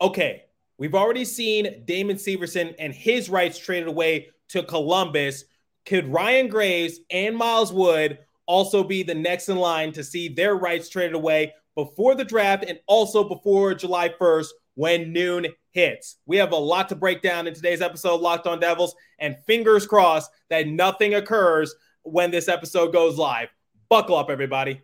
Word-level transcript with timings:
okay, 0.00 0.44
we've 0.78 0.94
already 0.94 1.24
seen 1.24 1.84
Damon 1.84 2.16
Severson 2.16 2.74
and 2.78 2.92
his 2.92 3.28
rights 3.28 3.58
traded 3.58 3.88
away 3.88 4.28
to 4.48 4.62
Columbus. 4.62 5.44
Could 5.86 6.08
Ryan 6.08 6.48
Graves 6.48 7.00
and 7.10 7.36
Miles 7.36 7.72
Wood 7.72 8.18
also 8.46 8.84
be 8.84 9.02
the 9.02 9.14
next 9.14 9.48
in 9.48 9.56
line 9.56 9.92
to 9.92 10.04
see 10.04 10.28
their 10.28 10.56
rights 10.56 10.88
traded 10.88 11.14
away 11.14 11.54
before 11.74 12.14
the 12.14 12.24
draft 12.24 12.64
and 12.66 12.78
also 12.86 13.24
before 13.24 13.74
July 13.74 14.08
1st 14.08 14.48
when 14.74 15.12
noon 15.12 15.46
hits. 15.70 16.16
We 16.26 16.36
have 16.36 16.52
a 16.52 16.56
lot 16.56 16.88
to 16.90 16.96
break 16.96 17.22
down 17.22 17.46
in 17.46 17.54
today's 17.54 17.82
episode, 17.82 18.20
Locked 18.20 18.46
On 18.46 18.60
Devils, 18.60 18.94
and 19.18 19.36
fingers 19.46 19.86
crossed 19.86 20.30
that 20.50 20.68
nothing 20.68 21.14
occurs 21.14 21.74
when 22.02 22.30
this 22.30 22.48
episode 22.48 22.92
goes 22.92 23.18
live. 23.18 23.48
Buckle 23.88 24.16
up, 24.16 24.30
everybody. 24.30 24.80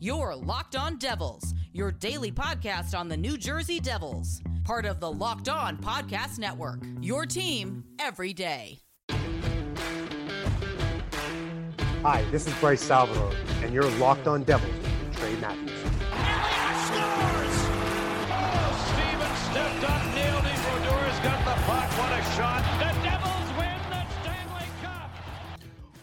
You're 0.00 0.34
Locked 0.34 0.76
On 0.76 0.96
Devils, 0.96 1.54
your 1.78 1.92
daily 1.92 2.32
podcast 2.32 2.98
on 2.98 3.08
the 3.08 3.16
New 3.16 3.38
Jersey 3.38 3.78
Devils, 3.78 4.42
part 4.64 4.84
of 4.84 4.98
the 4.98 5.08
Locked 5.08 5.48
On 5.48 5.76
Podcast 5.76 6.40
Network. 6.40 6.80
Your 7.00 7.24
team 7.24 7.84
every 8.00 8.32
day. 8.32 8.80
Hi, 12.02 12.24
this 12.32 12.48
is 12.48 12.54
Bryce 12.54 12.82
Salvador, 12.82 13.30
and 13.62 13.72
you're 13.72 13.88
Locked 13.92 14.26
On 14.26 14.42
Devils 14.42 14.74
with 14.74 15.16
Trey 15.18 15.36
Matthews. 15.36 15.70
Elliott 16.10 16.80
scores! 16.88 17.58
Oh, 18.28 18.74
stepped 19.52 19.84
up, 19.88 20.02
nailed 20.16 20.46
it. 20.46 20.58
Brodeur's 20.64 21.20
got 21.20 21.38
the 21.44 21.62
puck. 21.62 21.88
What 21.96 22.12
a 22.12 22.24
shot. 22.34 22.64
The 22.80 22.90
Devils 23.04 23.50
win 23.56 23.78
the 23.88 24.02
Stanley 24.20 24.66
Cup. 24.82 25.12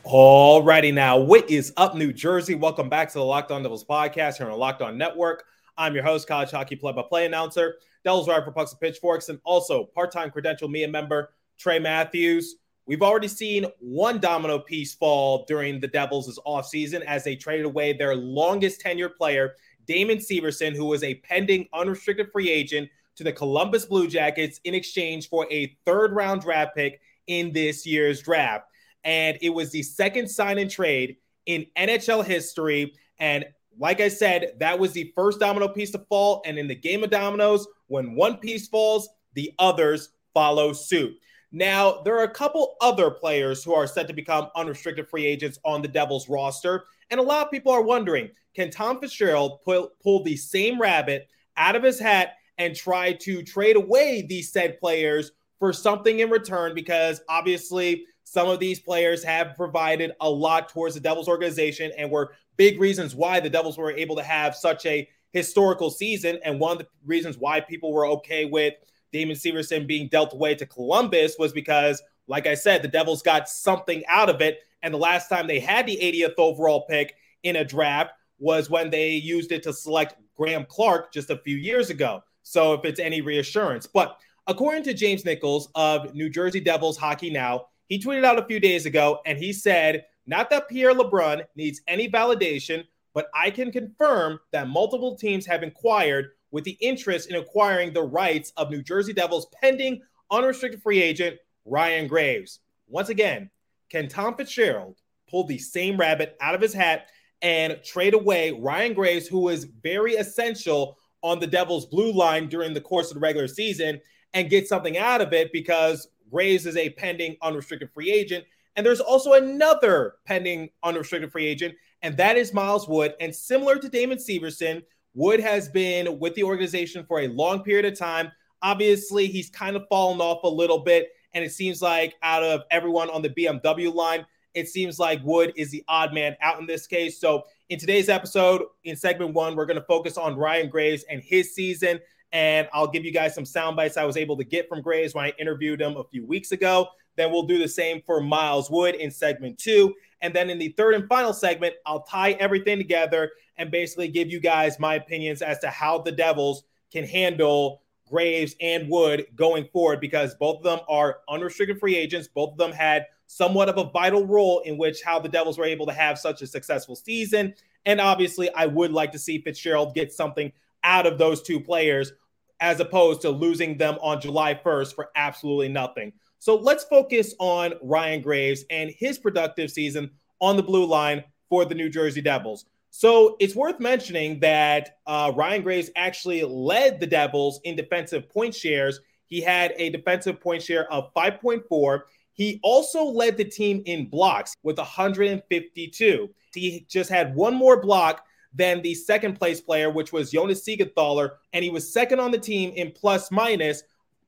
Alrighty 0.05 0.94
now, 0.94 1.17
what 1.17 1.49
is 1.49 1.73
up, 1.75 1.95
New 1.95 2.13
Jersey? 2.13 2.55
Welcome 2.55 2.88
back 2.88 3.09
to 3.09 3.16
the 3.16 3.25
Locked 3.25 3.52
On 3.52 3.61
Devils 3.61 3.83
podcast 3.83 4.38
here 4.38 4.45
on 4.45 4.53
the 4.53 4.57
Locked 4.57 4.81
On 4.81 4.97
Network. 4.97 5.44
I'm 5.77 5.93
your 5.93 6.03
host, 6.03 6.27
college 6.27 6.52
hockey 6.52 6.75
play-by-play 6.75 7.25
announcer, 7.25 7.75
Devils 8.03 8.27
writer 8.27 8.45
for 8.45 8.52
Pucks 8.52 8.71
and 8.71 8.79
Pitchforks, 8.79 9.29
and 9.29 9.39
also 9.43 9.85
part-time 9.85 10.31
credential 10.31 10.67
media 10.67 10.88
member 10.88 11.31
Trey 11.58 11.80
Matthews. 11.80 12.55
We've 12.86 13.02
already 13.02 13.27
seen 13.27 13.66
one 13.80 14.19
domino 14.19 14.59
piece 14.59 14.94
fall 14.94 15.44
during 15.47 15.80
the 15.80 15.88
Devils' 15.88 16.39
offseason 16.45 17.02
as 17.02 17.23
they 17.23 17.35
traded 17.35 17.66
away 17.66 17.94
their 17.94 18.16
longest 18.16 18.81
tenured 18.81 19.16
player, 19.16 19.55
Damon 19.88 20.19
Severson, 20.19 20.75
who 20.75 20.85
was 20.85 21.03
a 21.03 21.16
pending 21.16 21.67
unrestricted 21.73 22.31
free 22.31 22.50
agent 22.50 22.89
to 23.16 23.23
the 23.23 23.31
Columbus 23.31 23.85
Blue 23.85 24.07
Jackets 24.07 24.59
in 24.66 24.75
exchange 24.75 25.30
for 25.30 25.47
a 25.52 25.75
third 25.85 26.13
round 26.13 26.41
draft 26.41 26.75
pick 26.75 27.02
in 27.28 27.52
this 27.53 27.85
year's 27.85 28.22
draft. 28.22 28.66
And 29.03 29.38
it 29.41 29.50
was 29.50 29.72
the 29.72 29.83
second 29.83 30.30
sign 30.30 30.57
and 30.57 30.69
trade 30.69 31.17
in 31.45 31.66
NHL 31.78 32.23
history. 32.23 32.94
And 33.19 33.45
like 33.78 34.02
I 34.02 34.08
said, 34.08 34.54
that 34.59 34.78
was 34.80 34.92
the 34.92 35.12
first 35.16 35.40
domino 35.40 35.68
piece 35.68 35.92
to 35.92 36.00
fall. 36.09 36.42
And 36.45 36.58
in 36.58 36.68
the 36.68 36.76
game 36.76 37.04
of 37.04 37.09
dominoes, 37.09 37.68
when 37.88 38.16
one 38.16 38.38
piece 38.38 38.68
falls, 38.68 39.09
the 39.34 39.52
others 39.59 40.09
follow 40.34 40.73
suit. 40.73 41.14
Now, 41.52 42.02
there 42.03 42.18
are 42.20 42.23
a 42.23 42.30
couple 42.30 42.76
other 42.81 43.09
players 43.09 43.64
who 43.64 43.73
are 43.73 43.88
set 43.88 44.08
to 44.08 44.14
become 44.14 44.50
unrestricted 44.56 45.08
free 45.09 45.26
agents 45.26 45.59
on 45.64 45.81
the 45.81 45.88
Devils 45.88 46.28
roster. 46.28 46.86
And 47.09 47.20
a 47.20 47.23
lot 47.23 47.46
of 47.46 47.52
people 47.52 47.72
are 47.72 47.81
wondering 47.81 48.30
can 48.56 48.70
Tom 48.70 49.00
Fitzgerald 49.00 49.62
pull, 49.64 49.92
pull 50.02 50.23
the 50.23 50.38
same 50.38 50.80
rabbit 50.80 51.28
out 51.58 51.76
of 51.76 51.84
his 51.84 52.00
hat 52.00 52.36
and 52.58 52.76
try 52.76 53.12
to 53.14 53.44
trade 53.44 53.76
away 53.76 54.22
these 54.22 54.52
said 54.52 54.80
players 54.80 55.31
for 55.59 55.73
something 55.73 56.20
in 56.20 56.30
return? 56.30 56.73
Because 56.73 57.22
obviously, 57.30 58.06
some 58.23 58.50
of 58.50 58.59
these 58.59 58.80
players 58.80 59.23
have 59.23 59.56
provided 59.56 60.12
a 60.20 60.30
lot 60.30 60.70
towards 60.70 60.96
the 60.96 61.02
Devils 61.02 61.28
organization 61.28 61.92
and 61.98 62.09
were 62.09 62.34
big 62.58 62.80
reasons 62.80 63.16
why 63.16 63.39
the 63.39 63.50
Devils 63.50 63.78
were 63.78 63.92
able 63.92 64.16
to 64.16 64.23
have 64.23 64.56
such 64.56 64.86
a 64.86 65.08
historical 65.31 65.89
season. 65.89 66.39
And 66.44 66.59
one 66.59 66.73
of 66.73 66.78
the 66.80 66.88
reasons 67.06 67.38
why 67.38 67.59
people 67.59 67.92
were 67.92 68.08
okay 68.08 68.45
with 68.45 68.73
Damon 69.12 69.36
Severson 69.36 69.86
being 69.88 70.08
dealt 70.08 70.34
away 70.34 70.56
to 70.56 70.66
Columbus 70.66 71.36
was 71.38 71.53
because, 71.53 72.02
like 72.28 72.47
I 72.47 72.56
said, 72.56 72.81
the 72.81 72.88
Devils 72.88 73.22
got 73.22 73.50
something 73.50 74.03
out 74.08 74.30
of 74.30 74.42
it. 74.42 74.59
And 74.81 74.94
the 74.94 74.97
last 74.97 75.29
time 75.29 75.47
they 75.47 75.59
had 75.59 75.85
the 75.85 75.97
80th 75.97 76.35
overall 76.38 76.85
pick 76.90 77.16
in 77.44 77.57
a 77.57 77.66
draft 77.66 78.12
was 78.40 78.69
when 78.69 78.90
they 78.90 79.12
used 79.12 79.52
it 79.52 79.63
to 79.63 79.74
select 79.74 80.16
Graeme 80.35 80.66
Clarke 80.66 81.13
just 81.13 81.29
a 81.29 81.38
few 81.38 81.56
years 81.56 81.90
ago. 81.90 82.24
So 82.44 82.74
if 82.74 82.85
it's 82.85 83.00
any 83.00 83.22
reassurance. 83.22 83.88
But 83.88 84.18
according 84.47 84.84
to 84.84 84.94
James 84.94 85.25
Nichols 85.25 85.69
of 85.75 86.13
New 86.13 86.29
Jersey 86.29 86.59
Devils 86.59 86.97
Hockey 86.97 87.29
Now, 87.29 87.68
he 87.88 88.00
tweeted 88.00 88.25
out 88.25 88.40
a 88.40 88.46
few 88.46 88.59
days 88.59 88.85
ago 88.85 89.19
and 89.25 89.38
he 89.38 89.53
said, 89.53 90.06
not 90.28 90.50
that 90.50 90.69
Pierre 90.69 90.94
LeBrun 90.94 91.44
needs 91.56 91.81
any 91.88 92.09
validation, 92.09 92.86
but 93.13 93.28
I 93.34 93.50
can 93.50 93.72
confirm 93.72 94.40
that 94.52 94.68
multiple 94.68 95.16
teams 95.16 95.46
have 95.46 95.63
inquired 95.63 96.31
with 96.52 96.63
the 96.63 96.78
interest 96.81 97.30
in 97.30 97.36
acquiring 97.36 97.94
the 97.94 98.03
rights 98.03 98.52
of 98.58 98.69
New 98.69 98.81
Jersey 98.81 99.14
Devils 99.14 99.47
pending 99.62 100.02
unrestricted 100.31 100.81
free 100.81 101.02
agent 101.02 101.38
Ryan 101.66 102.08
Graves. 102.08 102.59
Once 102.88 103.09
again, 103.09 103.50
can 103.90 104.08
Tom 104.08 104.35
Fitzgerald 104.35 104.97
pull 105.30 105.46
the 105.46 105.58
same 105.58 105.97
rabbit 105.97 106.38
out 106.41 106.56
of 106.56 106.62
his 106.62 106.74
hat 106.74 107.08
and 107.41 107.78
trade 107.84 108.14
away 108.14 108.52
Ryan 108.52 108.94
Graves, 108.94 109.28
who 109.28 109.40
was 109.40 109.66
very 109.66 110.16
essential 110.16 110.97
on 111.22 111.40
the 111.40 111.47
Devils' 111.47 111.85
blue 111.85 112.12
line 112.12 112.47
during 112.47 112.74
the 112.74 112.81
course 112.81 113.09
of 113.09 113.16
the 113.16 113.19
regular 113.19 113.47
season, 113.47 114.00
and 114.34 114.50
get 114.50 114.68
something 114.68 114.97
out 114.97 115.22
of 115.22 115.34
it 115.34 115.52
because 115.52 116.08
Graves 116.31 116.66
is 116.66 116.78
a 116.78 116.90
pending 116.91 117.38
unrestricted 117.41 117.91
free 117.91 118.12
agent. 118.12 118.46
And 118.75 118.86
there's 118.86 119.00
also 119.00 119.34
another 119.34 120.16
pending 120.25 120.69
unrestricted 120.84 121.31
free 121.31 121.46
agent, 121.46 121.75
and 122.02 122.18
that 122.18 122.38
is 122.38 122.53
Miles 122.53 122.88
Wood. 122.88 123.13
And 123.19 123.34
similar 123.34 123.78
to 123.78 123.90
Damon 123.90 124.18
Severson, 124.18 124.84
Wood 125.13 125.40
has 125.40 125.69
been 125.69 126.19
with 126.19 126.36
the 126.36 126.44
organization 126.44 127.06
for 127.08 127.22
a 127.22 127.28
long 127.30 127.64
period 127.64 127.85
of 127.85 127.97
time. 127.97 128.31
Obviously, 128.62 129.28
he's 129.28 129.50
kind 129.50 129.78
of 129.78 129.85
fallen 129.90 130.19
off 130.19 130.44
a 130.44 130.47
little 130.47 130.80
bit. 130.80 131.09
And 131.34 131.44
it 131.44 131.52
seems 131.52 131.81
like 131.81 132.16
out 132.22 132.44
of 132.44 132.62
everyone 132.69 133.09
on 133.09 133.22
the 133.22 133.30
BMW 133.30 133.94
line, 133.94 134.25
it 134.53 134.68
seems 134.68 135.00
like 135.00 135.24
Wood 135.24 135.53
is 135.56 135.72
the 135.72 135.84
odd 135.88 136.14
man 136.14 136.35
out 136.41 136.59
in 136.59 136.66
this 136.66 136.85
case. 136.85 137.19
So, 137.19 137.44
in 137.69 137.80
today's 137.80 138.09
episode, 138.09 138.62
in 138.84 138.96
segment 138.96 139.34
one, 139.34 139.56
we're 139.56 139.66
going 139.66 139.80
to 139.80 139.85
focus 139.85 140.18
on 140.18 140.35
Ryan 140.35 140.69
Graves 140.69 141.03
and 141.09 141.22
his 141.22 141.56
season. 141.56 142.00
And 142.31 142.68
I'll 142.74 142.88
give 142.88 143.06
you 143.06 143.12
guys 143.12 143.34
some 143.34 143.46
sound 143.46 143.75
bites 143.75 143.97
I 143.97 144.06
was 144.06 144.18
able 144.18 144.38
to 144.38 144.44
get 144.44 144.68
from 144.68 144.81
Graves 144.81 145.14
when 145.14 145.25
I 145.25 145.34
interviewed 145.40 145.81
him 145.81 145.96
a 145.97 146.03
few 146.03 146.25
weeks 146.25 146.52
ago. 146.52 146.88
Then 147.16 147.31
we'll 147.31 147.44
do 147.44 147.58
the 147.58 147.68
same 147.68 148.02
for 148.06 148.22
Miles 148.22 148.70
Wood 148.70 148.96
in 148.96 149.12
segment 149.12 149.58
two. 149.58 149.94
And 150.22 150.34
then 150.34 150.50
in 150.50 150.58
the 150.58 150.70
third 150.70 150.96
and 150.96 151.08
final 151.08 151.34
segment, 151.34 151.76
I'll 151.86 152.03
tie 152.03 152.31
everything 152.31 152.78
together 152.78 153.31
and 153.58 153.72
basically 153.72 154.08
give 154.08 154.30
you 154.30 154.40
guys 154.40 154.80
my 154.80 154.96
opinions 154.96 155.42
as 155.42 155.59
to 155.59 155.70
how 155.70 156.00
the 156.00 156.12
Devils 156.12 156.64
can 156.92 157.06
handle 157.06 157.81
Graves 158.09 158.56
and 158.62 158.90
Wood 158.90 159.26
going 159.36 159.68
forward 159.72 160.00
because 160.00 160.36
both 160.36 160.58
of 160.58 160.64
them 160.64 160.80
are 160.88 161.20
unrestricted 161.30 161.80
free 161.80 161.96
agents. 161.96 162.28
Both 162.28 162.53
of 162.53 162.58
them 162.58 162.72
had 162.72 163.06
somewhat 163.28 163.70
of 163.70 163.78
a 163.78 163.90
vital 163.92 164.26
role 164.26 164.59
in 164.59 164.78
which 164.78 165.02
how 165.02 165.20
the 165.20 165.30
Devils 165.30 165.58
were 165.58 165.66
able 165.66 165.86
to 165.88 165.94
have 165.94 166.20
such 166.20 166.42
a 166.42 166.47
successful 166.47 166.96
season. 166.96 167.53
And 167.86 168.00
obviously, 168.00 168.53
I 168.53 168.66
would 168.66 168.92
like 168.92 169.12
to 169.14 169.20
see 169.20 169.40
Fitzgerald 169.40 169.96
get 169.96 170.12
something 170.12 170.52
out 170.84 171.06
of 171.08 171.18
those 171.18 171.42
two 171.42 171.59
players 171.59 172.14
as 172.59 172.80
opposed 172.80 173.22
to 173.22 173.30
losing 173.30 173.78
them 173.78 173.97
on 174.02 174.22
July 174.22 174.53
1st 174.53 174.96
for 174.96 175.09
absolutely 175.16 175.68
nothing. 175.68 176.14
So 176.40 176.56
let's 176.56 176.84
focus 176.84 177.34
on 177.40 177.73
Ryan 177.81 178.22
Graves 178.22 178.66
and 178.69 178.91
his 178.97 179.18
productive 179.18 179.72
season 179.72 180.12
on 180.41 180.57
the 180.57 180.63
blue 180.63 180.85
line 180.85 181.23
for 181.50 181.66
the 181.66 181.75
New 181.75 181.90
Jersey 181.90 182.22
Devils. 182.22 182.66
So 182.91 183.35
it's 183.40 183.56
worth 183.56 183.79
mentioning 183.79 184.40
that 184.40 185.00
uh, 185.06 185.31
Ryan 185.35 185.63
Graves 185.63 185.90
actually 185.96 186.44
led 186.44 187.00
the 187.00 187.07
Devils 187.07 187.59
in 187.63 187.75
defensive 187.75 188.29
point 188.29 188.56
shares. 188.56 189.01
He 189.25 189.41
had 189.41 189.73
a 189.75 189.90
defensive 189.90 190.40
point 190.40 190.63
share 190.63 190.91
of 190.91 191.13
5.4. 191.13 192.01
He 192.31 192.59
also 192.63 193.03
led 193.03 193.38
the 193.38 193.46
team 193.46 193.81
in 193.85 194.07
blocks 194.07 194.56
with 194.63 194.78
152. 194.78 196.29
He 196.53 196.85
just 196.90 197.09
had 197.09 197.35
one 197.35 197.56
more 197.56 197.81
block 197.81 198.25
than 198.53 198.81
the 198.81 198.96
second 198.96 199.38
place 199.38 199.59
player, 199.59 199.90
which 199.90 200.13
was 200.13 200.31
Jonas 200.31 200.66
Siegenthaler, 200.66 201.31
and 201.52 201.63
he 201.63 201.69
was 201.69 201.91
second 201.91 202.19
on 202.19 202.31
the 202.31 202.38
team 202.38 202.72
in 202.75 202.91
plus 202.91 203.29
minus, 203.32 203.84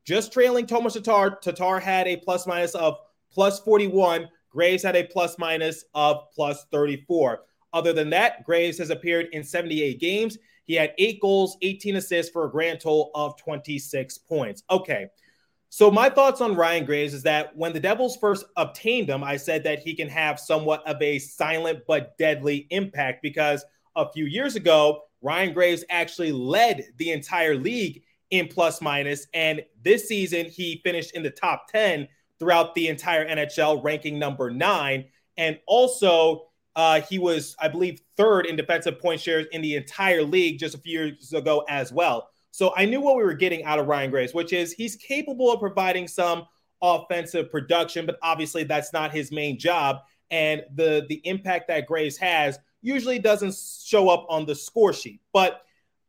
just 0.07 0.31
trailing 0.31 0.65
Tomas 0.65 0.93
Tatar. 0.93 1.37
Tatar 1.41 1.81
had 1.81 2.07
a 2.07 2.15
plus 2.15 2.47
minus 2.47 2.73
of 2.75 2.97
plus 3.29 3.59
41. 3.59 4.29
Graves 4.49 4.81
had 4.81 4.95
a 4.95 5.03
plus 5.03 5.37
minus 5.37 5.83
of 5.93 6.31
plus 6.33 6.65
34. 6.71 7.41
Other 7.73 7.91
than 7.91 8.09
that, 8.11 8.45
Graves 8.45 8.77
has 8.77 8.89
appeared 8.89 9.27
in 9.33 9.43
78 9.43 9.99
games. 9.99 10.37
He 10.63 10.75
had 10.75 10.93
eight 10.97 11.19
goals, 11.19 11.57
18 11.61 11.97
assists 11.97 12.31
for 12.31 12.45
a 12.45 12.49
grand 12.49 12.79
total 12.79 13.11
of 13.15 13.37
26 13.37 14.17
points. 14.19 14.63
Okay. 14.69 15.07
So, 15.69 15.91
my 15.91 16.09
thoughts 16.09 16.39
on 16.39 16.55
Ryan 16.55 16.85
Graves 16.85 17.13
is 17.13 17.23
that 17.23 17.55
when 17.57 17.73
the 17.73 17.79
Devils 17.79 18.15
first 18.15 18.45
obtained 18.55 19.09
him, 19.09 19.21
I 19.21 19.35
said 19.35 19.65
that 19.65 19.79
he 19.79 19.93
can 19.93 20.07
have 20.07 20.39
somewhat 20.39 20.87
of 20.87 21.01
a 21.01 21.19
silent 21.19 21.81
but 21.85 22.17
deadly 22.17 22.67
impact 22.69 23.21
because 23.21 23.65
a 23.97 24.09
few 24.09 24.25
years 24.25 24.55
ago, 24.55 25.01
Ryan 25.21 25.53
Graves 25.53 25.83
actually 25.89 26.31
led 26.31 26.85
the 26.95 27.11
entire 27.11 27.55
league 27.55 28.03
in 28.31 28.47
plus 28.47 28.81
minus. 28.81 29.27
And 29.33 29.63
this 29.83 30.07
season, 30.07 30.45
he 30.47 30.81
finished 30.83 31.15
in 31.15 31.23
the 31.23 31.29
top 31.29 31.67
10 31.71 32.07
throughout 32.39 32.75
the 32.75 32.87
entire 32.87 33.27
NHL, 33.27 33.83
ranking 33.83 34.19
number 34.19 34.49
nine. 34.51 35.05
And 35.37 35.59
also, 35.65 36.47
uh, 36.75 37.01
he 37.01 37.17
was, 37.17 37.55
I 37.59 37.67
believe, 37.67 38.01
third 38.17 38.45
in 38.45 38.55
defensive 38.55 38.99
point 38.99 39.19
shares 39.19 39.47
in 39.51 39.61
the 39.61 39.75
entire 39.75 40.23
league 40.23 40.59
just 40.59 40.75
a 40.75 40.77
few 40.77 40.99
years 40.99 41.33
ago 41.33 41.65
as 41.67 41.91
well. 41.91 42.29
So 42.51 42.73
I 42.75 42.85
knew 42.85 43.01
what 43.01 43.17
we 43.17 43.23
were 43.23 43.33
getting 43.33 43.63
out 43.63 43.79
of 43.79 43.87
Ryan 43.87 44.11
Graves, 44.11 44.33
which 44.33 44.53
is 44.53 44.73
he's 44.73 44.95
capable 44.95 45.51
of 45.51 45.59
providing 45.59 46.07
some 46.07 46.45
offensive 46.81 47.51
production, 47.51 48.05
but 48.05 48.17
obviously 48.21 48.63
that's 48.63 48.93
not 48.93 49.11
his 49.11 49.31
main 49.31 49.59
job. 49.59 49.97
And 50.29 50.63
the 50.75 51.05
the 51.09 51.21
impact 51.23 51.67
that 51.69 51.87
Graves 51.87 52.17
has 52.17 52.59
usually 52.81 53.19
doesn't 53.19 53.55
show 53.55 54.09
up 54.09 54.25
on 54.29 54.45
the 54.45 54.55
score 54.55 54.93
sheet. 54.93 55.21
But 55.33 55.61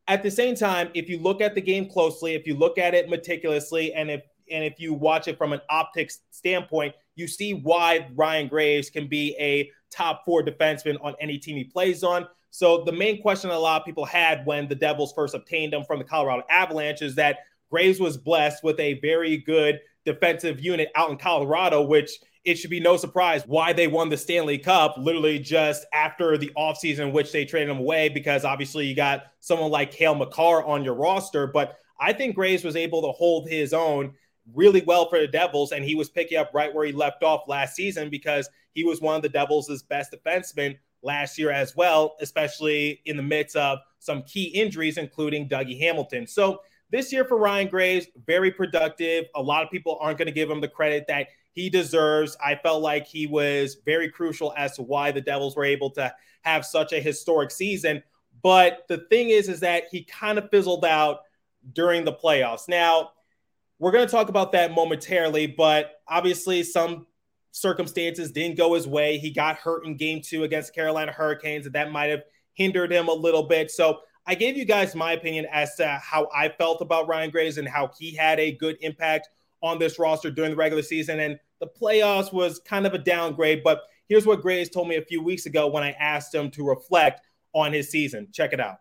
at 0.08 0.22
the 0.22 0.30
same 0.30 0.54
time, 0.54 0.88
if 0.94 1.08
you 1.08 1.18
look 1.18 1.40
at 1.40 1.54
the 1.54 1.60
game 1.60 1.88
closely, 1.88 2.34
if 2.34 2.46
you 2.46 2.56
look 2.56 2.78
at 2.78 2.94
it 2.94 3.08
meticulously, 3.08 3.92
and 3.92 4.10
if 4.10 4.22
and 4.50 4.64
if 4.64 4.80
you 4.80 4.94
watch 4.94 5.28
it 5.28 5.36
from 5.36 5.52
an 5.52 5.60
optics 5.68 6.20
standpoint, 6.30 6.94
you 7.16 7.28
see 7.28 7.52
why 7.52 8.08
Ryan 8.14 8.48
Graves 8.48 8.88
can 8.88 9.06
be 9.06 9.36
a 9.38 9.70
top 9.90 10.22
four 10.24 10.42
defenseman 10.42 10.96
on 11.02 11.14
any 11.20 11.36
team 11.36 11.56
he 11.56 11.64
plays 11.64 12.02
on. 12.02 12.26
So 12.50 12.82
the 12.84 12.92
main 12.92 13.20
question 13.20 13.50
a 13.50 13.58
lot 13.58 13.82
of 13.82 13.84
people 13.84 14.06
had 14.06 14.46
when 14.46 14.66
the 14.66 14.74
Devils 14.74 15.12
first 15.14 15.34
obtained 15.34 15.74
him 15.74 15.84
from 15.84 15.98
the 15.98 16.04
Colorado 16.04 16.44
Avalanche 16.48 17.02
is 17.02 17.14
that 17.16 17.40
Graves 17.70 18.00
was 18.00 18.16
blessed 18.16 18.64
with 18.64 18.80
a 18.80 18.94
very 19.00 19.36
good 19.36 19.80
defensive 20.06 20.60
unit 20.60 20.90
out 20.94 21.10
in 21.10 21.18
Colorado, 21.18 21.82
which 21.82 22.18
it 22.48 22.58
should 22.58 22.70
be 22.70 22.80
no 22.80 22.96
surprise 22.96 23.42
why 23.46 23.74
they 23.74 23.86
won 23.86 24.08
the 24.08 24.16
Stanley 24.16 24.56
Cup 24.56 24.94
literally 24.96 25.38
just 25.38 25.84
after 25.92 26.38
the 26.38 26.50
offseason 26.56 27.00
in 27.00 27.12
which 27.12 27.30
they 27.30 27.44
traded 27.44 27.68
him 27.68 27.78
away, 27.78 28.08
because 28.08 28.44
obviously 28.44 28.86
you 28.86 28.94
got 28.94 29.24
someone 29.40 29.70
like 29.70 29.90
Cale 29.90 30.14
Makar 30.14 30.64
on 30.64 30.82
your 30.82 30.94
roster. 30.94 31.46
But 31.46 31.76
I 32.00 32.12
think 32.12 32.34
Graves 32.34 32.64
was 32.64 32.74
able 32.74 33.02
to 33.02 33.12
hold 33.12 33.48
his 33.48 33.74
own 33.74 34.14
really 34.54 34.82
well 34.86 35.10
for 35.10 35.20
the 35.20 35.28
Devils, 35.28 35.72
and 35.72 35.84
he 35.84 35.94
was 35.94 36.08
picking 36.08 36.38
up 36.38 36.50
right 36.54 36.74
where 36.74 36.86
he 36.86 36.92
left 36.92 37.22
off 37.22 37.48
last 37.48 37.76
season 37.76 38.08
because 38.08 38.48
he 38.72 38.82
was 38.82 39.00
one 39.00 39.16
of 39.16 39.22
the 39.22 39.28
Devils' 39.28 39.82
best 39.82 40.14
defensemen 40.14 40.78
last 41.02 41.38
year 41.38 41.50
as 41.50 41.76
well, 41.76 42.16
especially 42.20 43.02
in 43.04 43.16
the 43.16 43.22
midst 43.22 43.56
of 43.56 43.78
some 43.98 44.22
key 44.22 44.44
injuries, 44.44 44.96
including 44.96 45.48
Dougie 45.48 45.78
Hamilton. 45.78 46.26
So 46.26 46.60
this 46.90 47.12
year 47.12 47.24
for 47.24 47.36
Ryan 47.36 47.68
Graves, 47.68 48.06
very 48.26 48.50
productive. 48.50 49.26
A 49.34 49.42
lot 49.42 49.62
of 49.62 49.70
people 49.70 49.98
aren't 50.00 50.18
going 50.18 50.26
to 50.26 50.32
give 50.32 50.50
him 50.50 50.60
the 50.60 50.68
credit 50.68 51.06
that 51.08 51.28
he 51.52 51.68
deserves. 51.68 52.36
I 52.44 52.54
felt 52.54 52.82
like 52.82 53.06
he 53.06 53.26
was 53.26 53.76
very 53.84 54.08
crucial 54.08 54.54
as 54.56 54.76
to 54.76 54.82
why 54.82 55.10
the 55.10 55.20
Devils 55.20 55.56
were 55.56 55.64
able 55.64 55.90
to 55.90 56.14
have 56.42 56.64
such 56.64 56.92
a 56.92 57.00
historic 57.00 57.50
season. 57.50 58.02
But 58.42 58.84
the 58.88 58.98
thing 59.10 59.30
is, 59.30 59.48
is 59.48 59.60
that 59.60 59.84
he 59.90 60.04
kind 60.04 60.38
of 60.38 60.48
fizzled 60.50 60.84
out 60.84 61.22
during 61.72 62.04
the 62.04 62.12
playoffs. 62.12 62.68
Now, 62.68 63.10
we're 63.78 63.90
going 63.92 64.06
to 64.06 64.10
talk 64.10 64.28
about 64.28 64.52
that 64.52 64.72
momentarily, 64.72 65.46
but 65.46 66.00
obviously, 66.06 66.62
some 66.62 67.06
circumstances 67.50 68.32
didn't 68.32 68.56
go 68.56 68.74
his 68.74 68.86
way. 68.86 69.18
He 69.18 69.30
got 69.30 69.56
hurt 69.56 69.84
in 69.84 69.96
game 69.96 70.20
two 70.22 70.44
against 70.44 70.74
Carolina 70.74 71.12
Hurricanes, 71.12 71.66
and 71.66 71.74
that 71.74 71.90
might 71.90 72.10
have 72.10 72.22
hindered 72.54 72.92
him 72.92 73.08
a 73.08 73.12
little 73.12 73.44
bit. 73.44 73.70
So, 73.70 74.00
I 74.28 74.34
gave 74.34 74.58
you 74.58 74.66
guys 74.66 74.94
my 74.94 75.12
opinion 75.12 75.46
as 75.50 75.74
to 75.76 75.88
how 75.88 76.28
I 76.36 76.50
felt 76.50 76.82
about 76.82 77.08
Ryan 77.08 77.30
Graves 77.30 77.56
and 77.56 77.66
how 77.66 77.90
he 77.98 78.14
had 78.14 78.38
a 78.38 78.52
good 78.52 78.76
impact 78.82 79.30
on 79.62 79.78
this 79.78 79.98
roster 79.98 80.30
during 80.30 80.50
the 80.50 80.56
regular 80.56 80.82
season. 80.82 81.18
And 81.18 81.40
the 81.60 81.66
playoffs 81.66 82.30
was 82.30 82.58
kind 82.58 82.86
of 82.86 82.92
a 82.92 82.98
downgrade. 82.98 83.62
But 83.64 83.84
here's 84.06 84.26
what 84.26 84.42
Graves 84.42 84.68
told 84.68 84.86
me 84.86 84.96
a 84.96 85.02
few 85.02 85.22
weeks 85.22 85.46
ago 85.46 85.68
when 85.68 85.82
I 85.82 85.92
asked 85.92 86.34
him 86.34 86.50
to 86.50 86.68
reflect 86.68 87.22
on 87.54 87.72
his 87.72 87.88
season. 87.88 88.28
Check 88.30 88.52
it 88.52 88.60
out. 88.60 88.80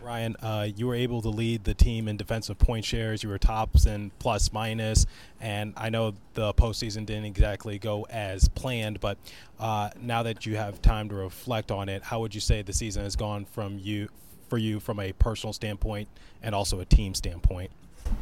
Ryan, 0.00 0.34
uh, 0.40 0.68
you 0.74 0.86
were 0.86 0.94
able 0.94 1.20
to 1.22 1.28
lead 1.28 1.64
the 1.64 1.74
team 1.74 2.08
in 2.08 2.16
defensive 2.16 2.58
point 2.58 2.86
shares. 2.86 3.22
You 3.22 3.28
were 3.28 3.38
tops 3.38 3.84
and 3.84 4.16
plus 4.18 4.52
minus, 4.52 5.04
and 5.40 5.74
I 5.76 5.90
know 5.90 6.14
the 6.34 6.54
postseason 6.54 7.04
didn't 7.04 7.24
exactly 7.24 7.78
go 7.78 8.06
as 8.08 8.48
planned. 8.48 9.00
But 9.00 9.18
uh, 9.58 9.90
now 10.00 10.22
that 10.22 10.46
you 10.46 10.56
have 10.56 10.80
time 10.80 11.10
to 11.10 11.16
reflect 11.16 11.70
on 11.70 11.88
it, 11.90 12.02
how 12.02 12.20
would 12.20 12.34
you 12.34 12.40
say 12.40 12.62
the 12.62 12.72
season 12.72 13.02
has 13.02 13.16
gone 13.16 13.44
from 13.46 13.78
you 13.78 14.08
for 14.48 14.58
you 14.58 14.80
from 14.80 15.00
a 15.00 15.12
personal 15.12 15.52
standpoint 15.52 16.08
and 16.42 16.54
also 16.54 16.80
a 16.80 16.84
team 16.84 17.14
standpoint? 17.14 17.70